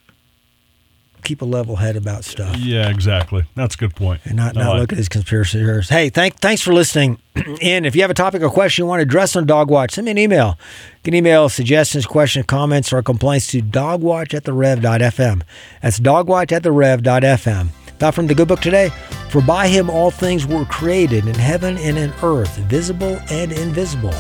keep 1.23 1.43
a 1.43 1.45
level 1.45 1.77
head 1.77 1.97
about 1.97 2.25
stuff 2.25 2.57
Yeah, 2.57 2.89
exactly. 2.89 3.45
That's 3.55 3.75
a 3.75 3.79
good 3.79 3.95
point. 3.95 4.23
and 4.25 4.37
not, 4.37 4.57
I 4.57 4.63
not 4.63 4.71
like 4.71 4.81
look 4.81 4.93
at 4.93 4.99
his 4.99 5.09
conspiracy 5.09 5.59
theories. 5.59 5.89
Hey, 5.89 6.09
thank, 6.09 6.37
thanks 6.37 6.63
for 6.63 6.73
listening. 6.73 7.19
and 7.63 7.87
if 7.87 7.95
you 7.95 8.03
have 8.03 8.11
a 8.11 8.15
topic 8.15 8.43
or 8.43 8.51
question 8.51 8.85
you 8.85 8.89
want 8.89 9.01
to 9.01 9.03
address 9.03 9.37
on 9.37 9.47
Dogwatch, 9.47 9.93
send 9.93 10.07
me 10.07 10.13
an 10.13 10.19
email. 10.19 10.59
You 10.97 11.05
can 11.05 11.15
email 11.15 11.49
suggestions, 11.49 12.07
questions, 12.07 12.47
comments, 12.47 12.93
or 12.93 13.03
complaints 13.03 13.49
to 13.49 13.61
dogwatch 13.61 14.35
at 14.35 14.45
the 14.45 14.53
rev.fm. 14.53 15.43
That's 15.83 15.99
dogwatch 15.99 16.53
at 16.53 16.63
the 16.63 16.73
rev.fm. 16.73 17.69
Thought 17.99 18.15
from 18.15 18.27
the 18.27 18.35
good 18.35 18.49
book 18.49 18.61
today 18.61 18.91
For 19.31 19.41
by 19.41 19.69
him 19.69 19.89
all 19.89 20.11
things 20.11 20.45
were 20.45 20.65
created 20.65 21.29
in 21.29 21.37
heaven 21.37 21.79
and 21.79 21.97
in 21.97 22.13
earth, 22.23 22.57
visible 22.57 23.21
and 23.31 23.53
invisible. 23.53 24.13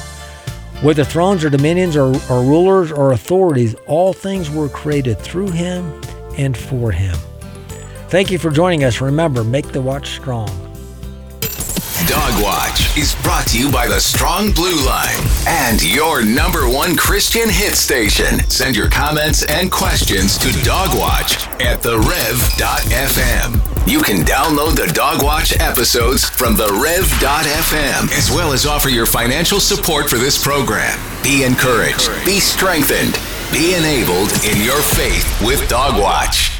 Whether 0.82 1.02
thrones 1.02 1.44
or 1.44 1.50
dominions 1.50 1.96
or, 1.96 2.14
or 2.30 2.44
rulers 2.44 2.92
or 2.92 3.10
authorities, 3.12 3.74
all 3.86 4.12
things 4.12 4.48
were 4.50 4.68
created 4.68 5.18
through 5.18 5.50
him 5.50 6.00
and 6.38 6.56
for 6.56 6.92
him. 6.92 7.16
Thank 8.08 8.30
you 8.30 8.38
for 8.38 8.50
joining 8.50 8.84
us. 8.84 9.00
Remember, 9.00 9.42
make 9.42 9.66
the 9.72 9.82
watch 9.82 10.10
strong. 10.10 10.48
Dog 12.06 12.42
Watch 12.42 12.96
is 12.96 13.14
brought 13.22 13.46
to 13.48 13.58
you 13.58 13.70
by 13.70 13.88
the 13.88 14.00
Strong 14.00 14.52
Blue 14.52 14.84
Line 14.86 15.18
and 15.46 15.82
your 15.82 16.24
number 16.24 16.68
one 16.68 16.96
Christian 16.96 17.48
hit 17.48 17.74
station. 17.74 18.40
Send 18.48 18.76
your 18.76 18.88
comments 18.88 19.44
and 19.44 19.70
questions 19.72 20.38
to 20.38 20.48
Dogwatch 20.64 21.48
at 21.60 21.82
therev.fm. 21.82 23.69
You 23.90 24.00
can 24.00 24.18
download 24.18 24.76
the 24.76 24.86
Dogwatch 24.94 25.58
episodes 25.58 26.22
from 26.22 26.54
the 26.54 26.68
Rev.fm, 26.80 28.16
as 28.16 28.30
well 28.30 28.52
as 28.52 28.64
offer 28.64 28.88
your 28.88 29.04
financial 29.04 29.58
support 29.58 30.08
for 30.08 30.16
this 30.16 30.40
program. 30.40 30.96
Be 31.24 31.42
encouraged, 31.42 32.08
be 32.24 32.38
strengthened, 32.38 33.18
be 33.52 33.74
enabled 33.74 34.30
in 34.44 34.62
your 34.62 34.80
faith 34.80 35.26
with 35.44 35.68
Dogwatch. 35.68 36.59